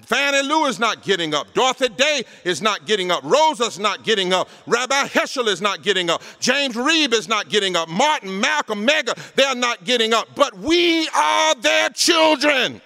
[0.00, 1.52] Fannie Lou is not getting up.
[1.52, 3.22] Dorothy Day is not getting up.
[3.24, 4.48] Rosa's not getting up.
[4.66, 6.22] Rabbi Heschel is not getting up.
[6.40, 7.88] James Reeb is not getting up.
[7.88, 10.28] Martin, Malcolm, Medgar, they're not getting up.
[10.34, 12.80] But we are their children.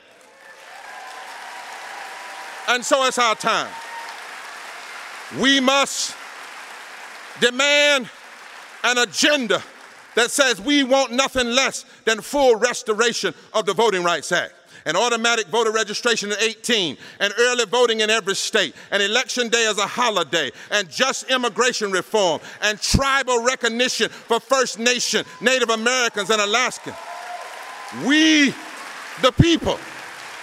[2.68, 3.70] And so it's our time.
[5.40, 6.16] We must
[7.40, 8.10] demand
[8.82, 9.62] an agenda
[10.16, 14.54] that says we want nothing less than full restoration of the Voting Rights Act
[14.86, 19.66] and automatic voter registration at 18, and early voting in every state, and election day
[19.66, 26.30] as a holiday, and just immigration reform, and tribal recognition for First Nation, Native Americans,
[26.30, 26.96] and Alaskans.
[28.06, 28.54] We,
[29.22, 29.78] the people,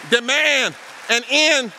[0.09, 0.75] demand
[1.09, 1.71] an end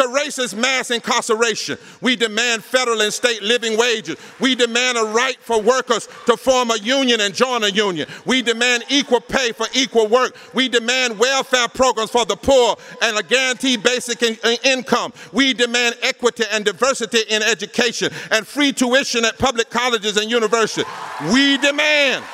[0.00, 1.78] to racist mass incarceration.
[2.00, 4.16] We demand federal and state living wages.
[4.38, 8.08] We demand a right for workers to form a union and join a union.
[8.24, 10.36] We demand equal pay for equal work.
[10.54, 15.12] We demand welfare programs for the poor and a guaranteed basic in income.
[15.32, 20.86] We demand equity and diversity in education and free tuition at public colleges and universities.
[21.32, 22.24] We demand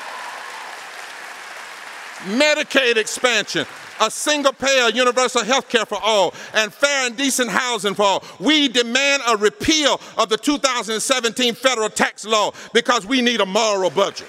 [2.26, 3.66] Medicaid expansion,
[4.00, 8.24] a single payer universal health care for all, and fair and decent housing for all.
[8.38, 13.90] We demand a repeal of the 2017 federal tax law because we need a moral
[13.90, 14.28] budget.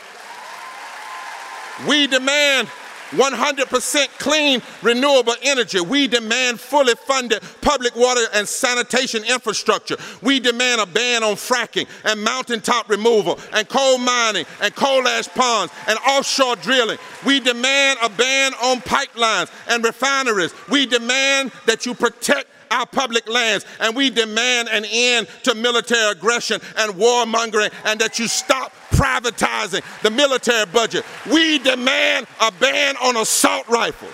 [1.87, 2.69] We demand
[3.11, 5.79] 100% clean, renewable energy.
[5.79, 9.97] We demand fully funded public water and sanitation infrastructure.
[10.21, 15.27] We demand a ban on fracking and mountaintop removal and coal mining and coal ash
[15.29, 16.97] ponds and offshore drilling.
[17.25, 20.53] We demand a ban on pipelines and refineries.
[20.69, 26.11] We demand that you protect our public lands, and we demand an end to military
[26.11, 31.05] aggression and warmongering, and that you stop privatizing the military budget.
[31.31, 34.13] We demand a ban on assault rifles.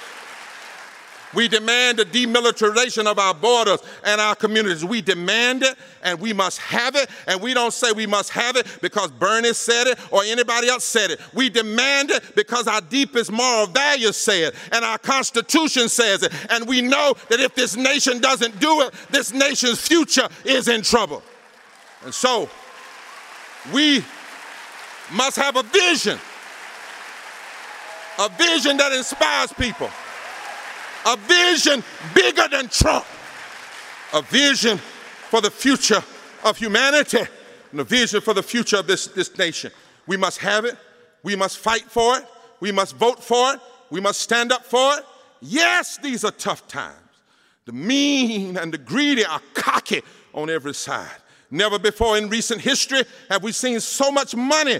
[1.34, 4.86] We demand the demilitarization of our borders and our communities.
[4.86, 7.10] We demand it and we must have it.
[7.28, 10.86] And we don't say we must have it because Bernie said it or anybody else
[10.86, 11.20] said it.
[11.34, 16.34] We demand it because our deepest moral values say it and our Constitution says it.
[16.52, 20.82] And we know that if this nation doesn't do it, this nation's future is in
[20.82, 21.24] trouble.
[22.04, 22.50] And so
[23.74, 24.04] we
[25.14, 26.20] must have a vision,
[28.20, 29.89] a vision that inspires people
[31.05, 31.84] a vision
[32.14, 33.05] bigger than Trump,
[34.14, 36.03] a vision for the future
[36.43, 37.22] of humanity,
[37.72, 39.72] and a vision for the future of this, this nation.
[40.07, 40.78] We must have it,
[41.24, 42.26] we must fight for it,
[42.59, 43.59] we must vote for it,
[43.89, 45.05] we must stand up for it.
[45.41, 46.97] Yes, these are tough times.
[47.66, 50.01] The mean and the greedy are cocky
[50.34, 51.09] on every side.
[51.49, 54.80] Never before in recent history have we seen so much money,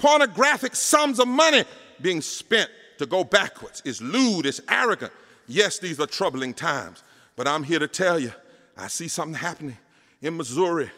[0.00, 1.64] pornographic sums of money
[2.00, 3.82] being spent to go backwards.
[3.84, 5.12] It's lewd, it's arrogant.
[5.46, 7.02] Yes, these are troubling times,
[7.36, 8.32] but I'm here to tell you
[8.76, 9.78] I see something happening.
[10.22, 10.90] In Missouri,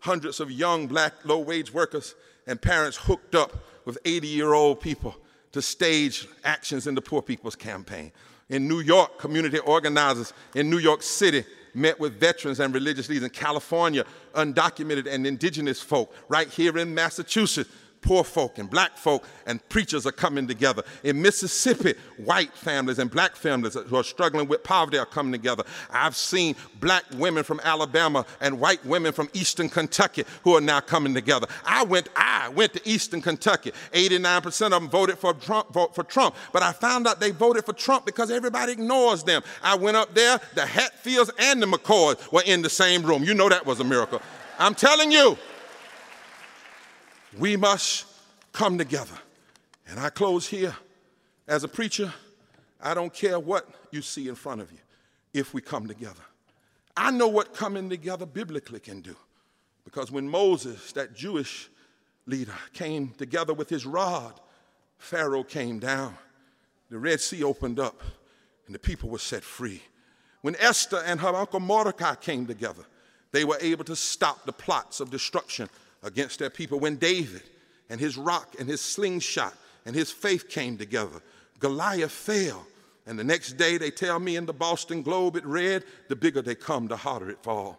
[0.00, 2.14] hundreds of young black low wage workers
[2.46, 3.52] and parents hooked up
[3.84, 5.14] with 80 year old people
[5.52, 8.12] to stage actions in the Poor People's Campaign.
[8.50, 13.24] In New York, community organizers in New York City met with veterans and religious leaders
[13.24, 17.70] in California, undocumented and indigenous folk, right here in Massachusetts
[18.04, 20.82] poor folk and black folk and preachers are coming together.
[21.02, 25.64] In Mississippi, white families and black families who are struggling with poverty are coming together.
[25.90, 30.80] I've seen black women from Alabama and white women from Eastern Kentucky who are now
[30.80, 31.46] coming together.
[31.64, 33.72] I went, I went to Eastern Kentucky.
[33.92, 37.64] 89% of them voted for Trump, vote for Trump, but I found out they voted
[37.64, 39.42] for Trump because everybody ignores them.
[39.62, 43.24] I went up there, the Hatfields and the McCoys were in the same room.
[43.24, 44.20] You know that was a miracle.
[44.58, 45.38] I'm telling you.
[47.38, 48.06] We must
[48.52, 49.16] come together.
[49.88, 50.74] And I close here.
[51.46, 52.12] As a preacher,
[52.80, 54.78] I don't care what you see in front of you
[55.34, 56.22] if we come together.
[56.96, 59.16] I know what coming together biblically can do.
[59.84, 61.68] Because when Moses, that Jewish
[62.26, 64.40] leader, came together with his rod,
[64.96, 66.14] Pharaoh came down,
[66.88, 68.02] the Red Sea opened up,
[68.66, 69.82] and the people were set free.
[70.40, 72.84] When Esther and her uncle Mordecai came together,
[73.32, 75.68] they were able to stop the plots of destruction
[76.04, 76.78] against their people.
[76.78, 77.42] When David
[77.90, 81.20] and his rock and his slingshot and his faith came together,
[81.58, 82.64] Goliath fell.
[83.06, 86.40] And the next day, they tell me in the Boston Globe it read, the bigger
[86.40, 87.78] they come, the harder it fall.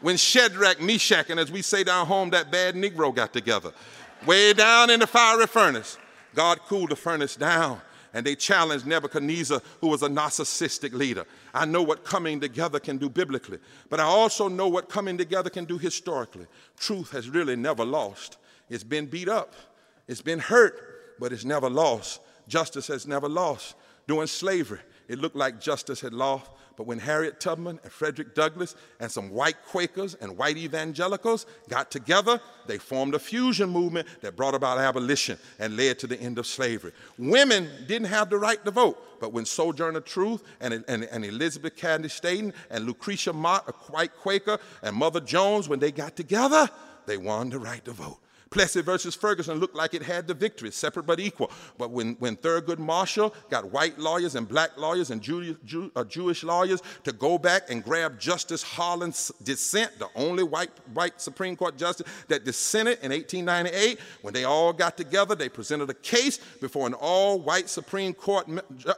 [0.00, 3.72] when Shadrach, Meshach, and as we say down home, that bad Negro got together,
[4.26, 5.98] way down in the fiery furnace,
[6.34, 7.80] God cooled the furnace down
[8.18, 11.24] and they challenged Nebuchadnezzar, who was a narcissistic leader.
[11.54, 15.50] I know what coming together can do biblically, but I also know what coming together
[15.50, 16.46] can do historically.
[16.76, 18.38] Truth has really never lost.
[18.68, 19.54] It's been beat up,
[20.08, 22.20] it's been hurt, but it's never lost.
[22.48, 23.76] Justice has never lost.
[24.08, 28.76] During slavery, it looked like justice had lost, but when Harriet Tubman and Frederick Douglass
[29.00, 34.36] and some white Quakers and white evangelicals got together, they formed a fusion movement that
[34.36, 36.92] brought about abolition and led to the end of slavery.
[37.18, 41.74] Women didn't have the right to vote, but when Sojourner Truth and, and, and Elizabeth
[41.74, 46.70] Cady Stanton and Lucretia Mott, a white Quaker, and Mother Jones, when they got together,
[47.06, 48.20] they won the right to vote.
[48.50, 51.50] Plessy versus Ferguson looked like it had the victory, separate but equal.
[51.76, 56.04] But when, when Thurgood Marshall got white lawyers and black lawyers and Jew, Jew, uh,
[56.04, 61.56] Jewish lawyers to go back and grab Justice Harlan's dissent, the only white, white Supreme
[61.56, 66.38] Court justice that dissented in 1898, when they all got together, they presented a case
[66.60, 68.46] before an all-white Supreme Court,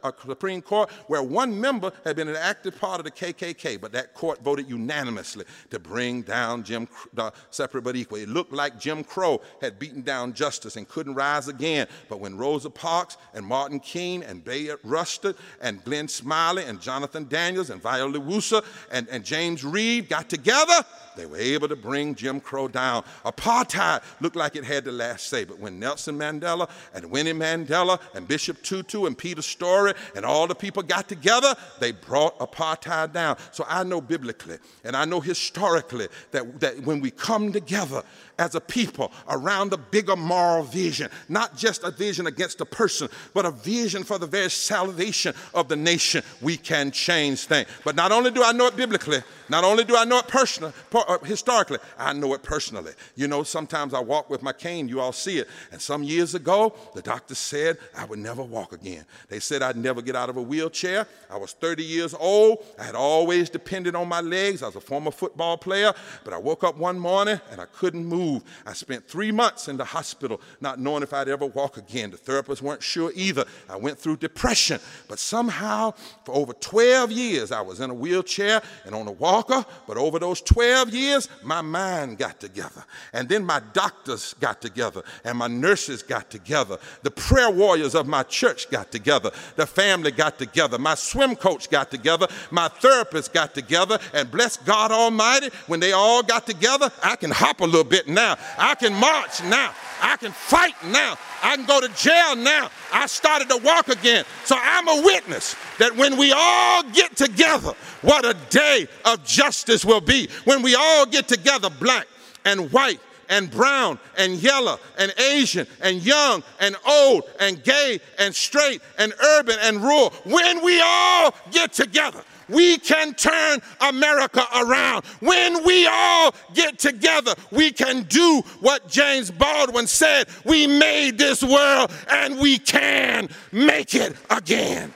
[0.03, 3.93] uh, Supreme Court where one member had been an active part of the KKK, but
[3.93, 8.19] that court voted unanimously to bring down Jim, uh, separate but equal.
[8.19, 11.87] It looked like Jim Crow had beaten down justice and couldn't rise again.
[12.09, 17.27] But when Rosa Parks and Martin King and Bayard Rustin and Glenn Smiley and Jonathan
[17.29, 20.85] Daniels and Viola Liuzzo and, and James Reeb got together,
[21.17, 23.05] they were able to bring Jim Crow down.
[23.25, 28.01] Apartheid looked like it had the last say, but when Nelson Mandela and Winnie Mandela
[28.15, 33.13] and Bishop Tutu and Peter Storey and all the people got together, they brought apartheid
[33.13, 33.37] down.
[33.53, 38.03] So I know biblically and I know historically that, that when we come together
[38.39, 43.09] as a people around a bigger moral vision, not just a vision against a person,
[43.33, 47.69] but a vision for the very salvation of the nation, we can change things.
[47.85, 50.73] But not only do I know it biblically, not only do I know it personally,
[50.93, 52.93] uh, historically, I know it personally.
[53.17, 55.49] You know, sometimes I walk with my cane, you all see it.
[55.73, 59.05] And some years ago, the doctor said I would never walk again.
[59.29, 61.07] They said I'd never get out of a wheelchair.
[61.31, 62.65] I was 30 years old.
[62.79, 64.63] I had always depended on my legs.
[64.63, 65.93] I was a former football player,
[66.25, 68.43] but I woke up one morning and I couldn't move.
[68.67, 72.11] I spent three months in the hospital not knowing if I'd ever walk again.
[72.11, 73.45] The therapists weren't sure either.
[73.69, 75.93] I went through depression, but somehow
[76.25, 80.19] for over 12 years I was in a wheelchair and on a walker, but over
[80.19, 82.85] those 12 years, my mind got together.
[83.13, 86.79] And then my doctors got together, and my nurses got together.
[87.03, 89.31] The prayer warriors of my church got together.
[89.57, 90.79] The family got together.
[90.79, 92.27] My swim coach got together.
[92.51, 93.99] My therapist got together.
[94.15, 98.09] And bless God Almighty, when they all got together, I can hop a little bit
[98.09, 98.37] now.
[98.59, 99.75] I can march now.
[100.01, 101.17] I can fight now.
[101.43, 102.71] I can go to jail now.
[102.93, 104.25] I started to walk again.
[104.45, 107.73] So I'm a witness that when we all get together,
[108.03, 110.29] what a day of justice will be.
[110.45, 112.07] When we all get together, black
[112.45, 118.35] and white and brown and yellow and Asian and young and old and gay and
[118.35, 125.05] straight and urban and rural, when we all get together, we can turn America around.
[125.21, 131.43] When we all get together, we can do what James Baldwin said we made this
[131.43, 134.93] world and we can make it again.